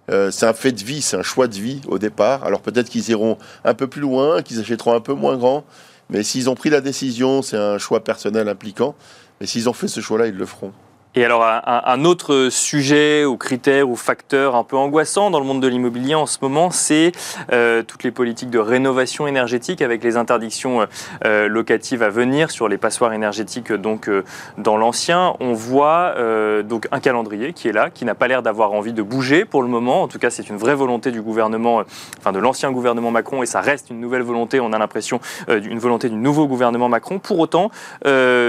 euh, 0.09 0.31
c'est 0.31 0.45
un 0.45 0.53
fait 0.53 0.71
de 0.71 0.83
vie, 0.83 1.01
c'est 1.01 1.17
un 1.17 1.23
choix 1.23 1.47
de 1.47 1.55
vie 1.55 1.81
au 1.87 1.99
départ. 1.99 2.43
Alors 2.43 2.61
peut-être 2.61 2.89
qu'ils 2.89 3.09
iront 3.09 3.37
un 3.63 3.73
peu 3.73 3.87
plus 3.87 4.01
loin, 4.01 4.41
qu'ils 4.41 4.59
achèteront 4.59 4.93
un 4.93 4.99
peu 4.99 5.13
moins 5.13 5.37
grand, 5.37 5.63
mais 6.09 6.23
s'ils 6.23 6.49
ont 6.49 6.55
pris 6.55 6.69
la 6.69 6.81
décision, 6.81 7.41
c'est 7.41 7.57
un 7.57 7.77
choix 7.77 8.03
personnel 8.03 8.49
impliquant. 8.49 8.95
Mais 9.39 9.47
s'ils 9.47 9.69
ont 9.69 9.73
fait 9.73 9.87
ce 9.87 10.01
choix-là, 10.01 10.27
ils 10.27 10.35
le 10.35 10.45
feront. 10.45 10.73
Et 11.13 11.25
alors, 11.25 11.43
un, 11.43 12.05
autre 12.05 12.47
sujet 12.49 13.25
ou 13.25 13.35
critère 13.35 13.89
ou 13.89 13.97
facteur 13.97 14.55
un 14.55 14.63
peu 14.63 14.77
angoissant 14.77 15.29
dans 15.29 15.41
le 15.41 15.45
monde 15.45 15.61
de 15.61 15.67
l'immobilier 15.67 16.15
en 16.15 16.25
ce 16.25 16.37
moment, 16.41 16.71
c'est 16.71 17.11
euh, 17.51 17.83
toutes 17.83 18.03
les 18.03 18.11
politiques 18.11 18.49
de 18.49 18.59
rénovation 18.59 19.27
énergétique 19.27 19.81
avec 19.81 20.05
les 20.05 20.15
interdictions 20.15 20.87
euh, 21.25 21.49
locatives 21.49 22.01
à 22.01 22.07
venir 22.07 22.49
sur 22.49 22.69
les 22.69 22.77
passoires 22.77 23.11
énergétiques 23.11 23.73
donc 23.73 24.07
euh, 24.07 24.23
dans 24.57 24.77
l'ancien. 24.77 25.33
On 25.41 25.51
voit 25.51 26.15
donc 26.63 26.87
un 26.91 27.01
calendrier 27.01 27.51
qui 27.51 27.67
est 27.67 27.73
là, 27.73 27.89
qui 27.89 28.05
n'a 28.05 28.15
pas 28.15 28.29
l'air 28.29 28.41
d'avoir 28.41 28.71
envie 28.71 28.93
de 28.93 29.01
bouger 29.01 29.43
pour 29.43 29.63
le 29.63 29.67
moment. 29.67 30.03
En 30.03 30.07
tout 30.07 30.19
cas, 30.19 30.29
c'est 30.29 30.49
une 30.49 30.55
vraie 30.55 30.75
volonté 30.75 31.11
du 31.11 31.21
gouvernement, 31.21 31.83
enfin 32.19 32.31
de 32.31 32.39
l'ancien 32.39 32.71
gouvernement 32.71 33.11
Macron, 33.11 33.43
et 33.43 33.45
ça 33.45 33.59
reste 33.59 33.89
une 33.89 33.99
nouvelle 33.99 34.21
volonté. 34.21 34.61
On 34.61 34.71
a 34.71 34.79
l'impression 34.79 35.19
d'une 35.49 35.79
volonté 35.79 36.07
du 36.07 36.15
nouveau 36.15 36.47
gouvernement 36.47 36.87
Macron. 36.87 37.19
Pour 37.19 37.39
autant, 37.39 37.69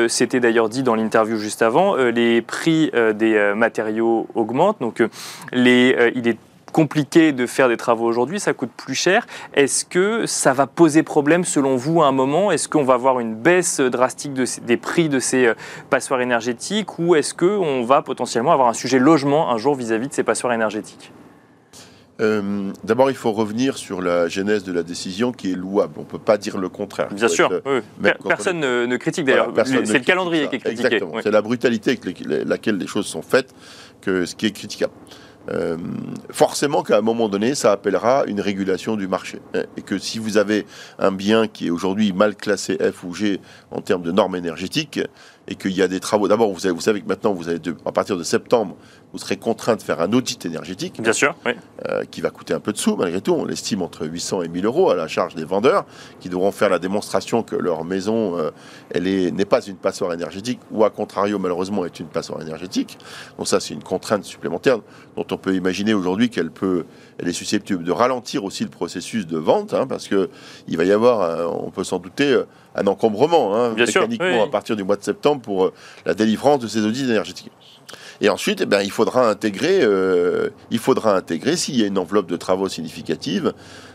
c'était 0.09 0.39
d'ailleurs 0.39 0.69
dit 0.69 0.85
dans 0.85 0.95
l'interview 0.95 1.39
juste 1.39 1.63
avant, 1.63 1.97
les 1.97 2.43
prix 2.53 2.91
euh, 2.95 3.15
des 3.15 3.35
euh, 3.35 3.55
matériaux 3.55 4.29
augmente. 4.35 4.77
Donc, 4.81 5.01
euh, 5.01 5.09
il 5.55 6.29
est 6.29 6.39
compliqué 6.71 7.33
de 7.33 7.47
faire 7.47 7.69
des 7.69 7.77
travaux 7.77 8.07
aujourd'hui, 8.07 8.41
ça 8.41 8.53
coûte 8.53 8.71
plus 8.77 8.95
cher. 8.95 9.27
Est-ce 9.55 9.85
que 9.85 10.27
ça 10.27 10.53
va 10.53 10.67
poser 10.67 11.03
problème 11.03 11.45
selon 11.45 11.77
vous 11.77 12.03
à 12.03 12.07
un 12.07 12.13
moment? 12.13 12.51
Est-ce 12.51 12.69
qu'on 12.69 12.85
va 12.85 12.95
avoir 12.95 13.21
une 13.21 13.35
baisse 13.35 13.81
drastique 13.81 14.33
des 14.35 14.77
prix 14.77 15.09
de 15.09 15.19
ces 15.19 15.53
passoires 15.91 16.21
énergétiques? 16.21 16.99
Ou 16.99 17.15
est-ce 17.15 17.35
qu'on 17.35 17.83
va 17.85 18.01
potentiellement 18.01 18.53
avoir 18.53 18.69
un 18.69 18.75
sujet 18.75 18.99
logement 18.99 19.51
un 19.51 19.59
jour 19.59 19.75
vis 19.75 19.93
à 19.93 19.99
-vis 19.99 20.09
de 20.09 20.15
ces 20.15 20.25
passoires 20.25 20.55
énergétiques? 20.55 21.13
Euh, 22.21 22.71
d'abord, 22.85 23.11
il 23.11 23.17
faut 23.17 23.33
revenir 23.33 23.79
sur 23.79 24.03
la 24.03 24.29
genèse 24.29 24.65
de 24.65 24.73
la 24.73 24.83
décision 24.83 25.33
qui 25.33 25.53
est 25.53 25.57
louable. 25.57 25.95
On 25.97 26.01
ne 26.03 26.07
peut 26.07 26.19
pas 26.19 26.37
dire 26.37 26.59
le 26.59 26.69
contraire. 26.69 27.09
Bien 27.09 27.29
sûr. 27.29 27.51
Personne 28.29 28.61
ne, 28.61 28.97
critique 28.97 29.25
d'ailleurs. 29.25 29.53
c'est 29.65 29.99
le 29.99 30.05
calendrier 30.05 30.49
qui 30.49 30.57
est 30.57 30.59
critiqué. 30.61 30.87
Exactement. 30.87 31.21
C'est 31.23 31.31
la 31.31 31.43
brutalité 31.43 31.91
avec 31.91 32.23
laquelle 32.47 32.77
les 32.77 32.87
choses 32.87 33.07
sont 33.07 33.23
faites 33.23 33.55
que 34.01 34.27
ce 34.27 34.35
qui 34.35 34.47
est 34.47 34.53
critiquable. 34.53 34.93
Euh, 35.51 35.77
forcément 36.31 36.83
qu'à 36.83 36.99
un 36.99 37.03
moment 37.03 37.29
donné, 37.29 37.55
ça 37.55 37.73
appellera 37.73 38.25
une 38.27 38.41
régulation 38.41 38.97
du 38.97 39.09
marché. 39.09 39.41
Et 39.77 39.83
que 39.83 39.99
si 39.99 40.19
vous 40.19 40.37
avez 40.37 40.67
un 40.99 41.11
bien 41.11 41.49
qui 41.49 41.67
est 41.67 41.71
aujourd'hui 41.71 42.13
mal 42.13 42.37
classé 42.37 42.79
F 42.79 43.05
ou 43.05 43.15
G 43.15 43.41
en 43.71 43.81
termes 43.81 44.03
de 44.03 44.13
normes 44.13 44.37
énergétiques, 44.37 45.01
et 45.49 45.57
qu'il 45.57 45.73
y 45.73 45.83
a 45.83 45.89
des 45.89 46.01
travaux. 46.01 46.29
D'abord, 46.29 46.53
vous, 46.53 46.69
vous, 46.75 46.81
savez 46.81 47.01
que 47.01 47.09
maintenant, 47.09 47.33
vous 47.33 47.49
avez 47.49 47.61
à 47.85 47.93
partir 47.93 48.17
de 48.17 48.23
septembre, 48.23 48.77
vous 49.13 49.19
serez 49.19 49.37
contraint 49.37 49.77
de 49.77 49.83
faire 49.83 50.01
un 50.01 50.13
audit 50.13 50.45
énergétique. 50.47 51.01
Bien 51.03 51.13
sûr, 51.13 51.35
oui. 51.45 51.53
Euh, 51.89 52.05
qui 52.05 52.21
va 52.21 52.31
coûter 52.31 52.55
un 52.55 52.61
peu 52.61 52.73
de 52.73 52.79
sous, 52.79 52.97
malgré 52.97 53.21
tout. 53.21 53.33
On 53.33 53.45
l'estime 53.45 53.83
entre 53.83 54.07
800 54.07 54.43
et 54.43 54.49
1000 54.49 54.65
euros 54.67 54.91
à 54.91 54.95
la 54.95 55.09
charge 55.09 55.35
des 55.35 55.45
vendeurs, 55.45 55.85
qui 56.21 56.29
devront 56.29 56.53
faire 56.53 56.71
la 56.71 56.79
démonstration 56.79 57.43
que 57.43 57.57
leur 57.57 57.85
maison, 57.85 58.39
euh, 58.39 58.51
elle 58.91 59.05
n'est 59.35 59.45
pas 59.45 59.61
une 59.63 59.77
passoire 59.77 60.13
énergétique, 60.13 60.61
ou 60.71 60.85
à 60.85 60.91
contrario, 60.91 61.39
malheureusement, 61.39 61.85
est 61.85 61.99
une 61.99 62.07
passoire 62.07 62.41
énergétique. 62.41 62.99
Donc 63.37 63.49
ça, 63.49 63.59
c'est 63.59 63.75
une 63.75 63.83
contrainte 63.83 64.25
supplémentaire 64.25 64.79
dont 65.17 65.27
on 65.31 65.37
peut 65.37 65.55
imaginer 65.55 65.93
aujourd'hui 65.93 66.31
qu'elle 66.31 66.51
peut, 66.51 66.85
elle 67.19 67.29
est 67.29 67.33
susceptible 67.33 67.83
de 67.83 67.93
ralentir 67.93 68.45
aussi 68.45 68.63
le 68.63 68.71
processus 68.71 69.27
de 69.27 69.39
vente, 69.39 69.75
hein, 69.75 69.87
parce 69.87 70.09
que 70.09 70.31
il 70.69 70.77
va 70.77 70.85
y 70.85 70.93
avoir, 70.93 71.21
euh, 71.23 71.47
on 71.47 71.71
peut 71.71 71.85
s'en 71.85 71.99
douter, 71.99 72.43
un 72.75 72.87
encombrement 72.87 73.57
hein, 73.57 73.75
mécaniquement 73.77 74.45
à 74.45 74.49
partir 74.49 74.77
du 74.77 74.85
mois 74.85 74.97
de 74.97 75.03
septembre 75.03 75.43
pour 75.43 75.73
la 76.07 76.15
délivrance 76.15 76.61
de 76.61 76.69
ces 76.69 76.85
audits 76.85 77.05
énergétiques. 77.05 77.53
Et 78.21 78.29
ensuite, 78.29 78.61
eh 78.61 78.67
ben, 78.67 78.83
il 78.83 78.91
faudra 78.91 79.29
intégrer, 79.29 79.81
euh, 79.83 80.51
il 80.71 80.79
faudra 80.79 81.17
intégrer, 81.17 81.57
s'il 81.57 81.77
y 81.77 81.83
a 81.83 81.87
une 81.87 81.99
enveloppe 81.99 82.29
de 82.29 82.37
travaux 82.37 82.69
significative, 82.69 83.53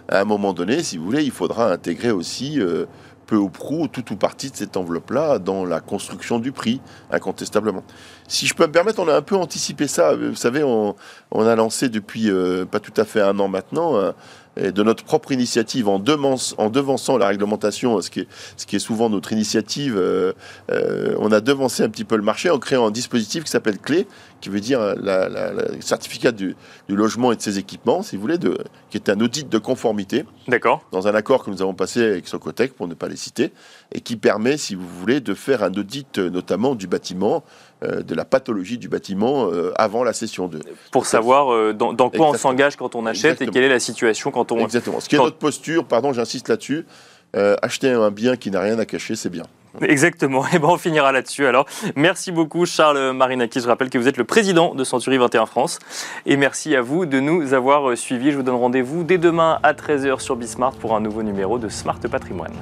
à 0.09 0.19
un 0.19 0.25
moment 0.25 0.53
donné, 0.53 0.83
si 0.83 0.97
vous 0.97 1.05
voulez, 1.05 1.23
il 1.23 1.31
faudra 1.31 1.71
intégrer 1.71 2.11
aussi 2.11 2.59
euh, 2.59 2.85
peu 3.25 3.37
ou 3.37 3.49
prou 3.49 3.87
tout 3.87 4.11
ou 4.11 4.15
partie 4.17 4.51
de 4.51 4.55
cette 4.55 4.75
enveloppe-là 4.75 5.39
dans 5.39 5.65
la 5.65 5.79
construction 5.79 6.39
du 6.39 6.51
prix, 6.51 6.81
incontestablement. 7.09 7.83
Si 8.27 8.47
je 8.47 8.53
peux 8.53 8.67
me 8.67 8.71
permettre, 8.71 8.99
on 8.99 9.07
a 9.07 9.15
un 9.15 9.21
peu 9.21 9.35
anticipé 9.35 9.87
ça. 9.87 10.15
Vous 10.15 10.35
savez, 10.35 10.63
on, 10.63 10.95
a 11.31 11.55
lancé 11.55 11.87
depuis 11.87 12.29
euh, 12.29 12.65
pas 12.65 12.79
tout 12.81 12.93
à 12.97 13.05
fait 13.05 13.21
un 13.21 13.39
an 13.39 13.47
maintenant 13.47 14.13
de 14.57 14.83
notre 14.83 15.03
propre 15.03 15.31
initiative 15.31 15.87
en, 15.87 15.95
en 15.95 16.69
devançant 16.69 17.17
la 17.17 17.27
réglementation, 17.27 18.01
ce 18.01 18.09
qui 18.09 18.21
est, 18.21 18.27
ce 18.55 18.65
qui 18.65 18.75
est 18.75 18.79
souvent 18.79 19.09
notre 19.09 19.33
initiative, 19.33 19.95
euh, 19.97 20.33
euh, 20.71 21.15
on 21.19 21.31
a 21.31 21.41
devancé 21.41 21.83
un 21.83 21.89
petit 21.89 22.03
peu 22.03 22.15
le 22.15 22.23
marché 22.23 22.49
en 22.49 22.59
créant 22.59 22.87
un 22.87 22.91
dispositif 22.91 23.43
qui 23.43 23.51
s'appelle 23.51 23.79
CLé, 23.79 24.07
qui 24.41 24.49
veut 24.49 24.59
dire 24.59 24.95
le 24.97 25.81
certificat 25.81 26.31
du, 26.31 26.55
logement 26.89 27.31
et 27.31 27.35
de 27.35 27.41
ses 27.41 27.57
équipements, 27.57 28.03
si 28.03 28.15
vous 28.15 28.21
voulez, 28.21 28.37
de, 28.37 28.57
qui 28.89 28.97
est 28.97 29.09
un 29.09 29.19
audit 29.19 29.49
de 29.49 29.57
conformité. 29.57 30.25
D'accord. 30.47 30.83
Dans 30.91 31.07
un 31.07 31.15
accord 31.15 31.43
que 31.43 31.49
nous 31.49 31.61
avons 31.61 31.73
passé 31.73 32.03
avec 32.03 32.27
Socotec, 32.27 32.73
pour 32.73 32.87
ne 32.87 32.93
pas 32.93 33.07
les 33.07 33.15
citer, 33.15 33.51
et 33.91 34.01
qui 34.01 34.15
permet, 34.15 34.57
si 34.57 34.75
vous 34.75 34.87
voulez, 34.87 35.21
de 35.21 35.33
faire 35.33 35.63
un 35.63 35.73
audit 35.73 36.19
notamment 36.19 36.75
du 36.75 36.87
bâtiment, 36.87 37.43
euh, 37.76 37.76
de 37.81 38.15
la 38.15 38.25
pathologie 38.25 38.77
du 38.77 38.89
bâtiment 38.89 39.51
euh, 39.51 39.71
avant 39.75 40.03
la 40.03 40.13
session 40.13 40.47
2. 40.47 40.59
Pour 40.91 41.05
savoir 41.05 41.53
euh, 41.53 41.73
dans, 41.73 41.95
quoi 42.09 42.29
on 42.29 42.33
s'engage 42.33 42.75
quand 42.75 42.95
on 42.95 43.05
achète 43.05 43.41
et 43.41 43.47
quelle 43.47 43.63
est 43.63 43.69
la 43.69 43.79
situation 43.79 44.31
quand 44.31 44.51
on... 44.51 44.59
Exactement. 44.59 44.99
Ce 44.99 45.07
qui 45.07 45.15
est 45.15 45.19
notre 45.19 45.37
posture, 45.37 45.85
pardon, 45.85 46.13
j'insiste 46.13 46.49
là-dessus, 46.49 46.85
acheter 47.33 47.91
un 47.91 48.09
bien 48.09 48.35
qui 48.35 48.49
n'a 48.49 48.61
rien 48.61 48.79
à 48.79 48.85
cacher, 48.85 49.15
c'est 49.15 49.29
bien. 49.29 49.43
Exactement. 49.81 50.43
Et 50.53 50.57
ben 50.57 50.69
on 50.69 50.77
finira 50.77 51.11
là-dessus. 51.11 51.45
Alors, 51.45 51.67
merci 51.95 52.31
beaucoup 52.31 52.65
Charles 52.65 53.11
Marinaki. 53.11 53.59
Je 53.59 53.67
rappelle 53.67 53.91
que 53.91 53.99
vous 53.99 54.07
êtes 54.07 54.17
le 54.17 54.23
président 54.23 54.73
de 54.73 54.83
Century 54.83 55.17
21 55.17 55.45
France. 55.45 55.77
Et 56.25 56.35
merci 56.35 56.75
à 56.75 56.81
vous 56.81 57.05
de 57.05 57.19
nous 57.19 57.53
avoir 57.53 57.95
suivis. 57.95 58.31
Je 58.31 58.37
vous 58.37 58.43
donne 58.43 58.55
rendez-vous 58.55 59.03
dès 59.03 59.19
demain 59.19 59.59
à 59.61 59.73
13h 59.73 60.19
sur 60.19 60.35
Bismart 60.35 60.73
pour 60.73 60.95
un 60.95 60.99
nouveau 60.99 61.21
numéro 61.21 61.59
de 61.59 61.69
Smart 61.69 61.99
Patrimoine. 61.99 62.53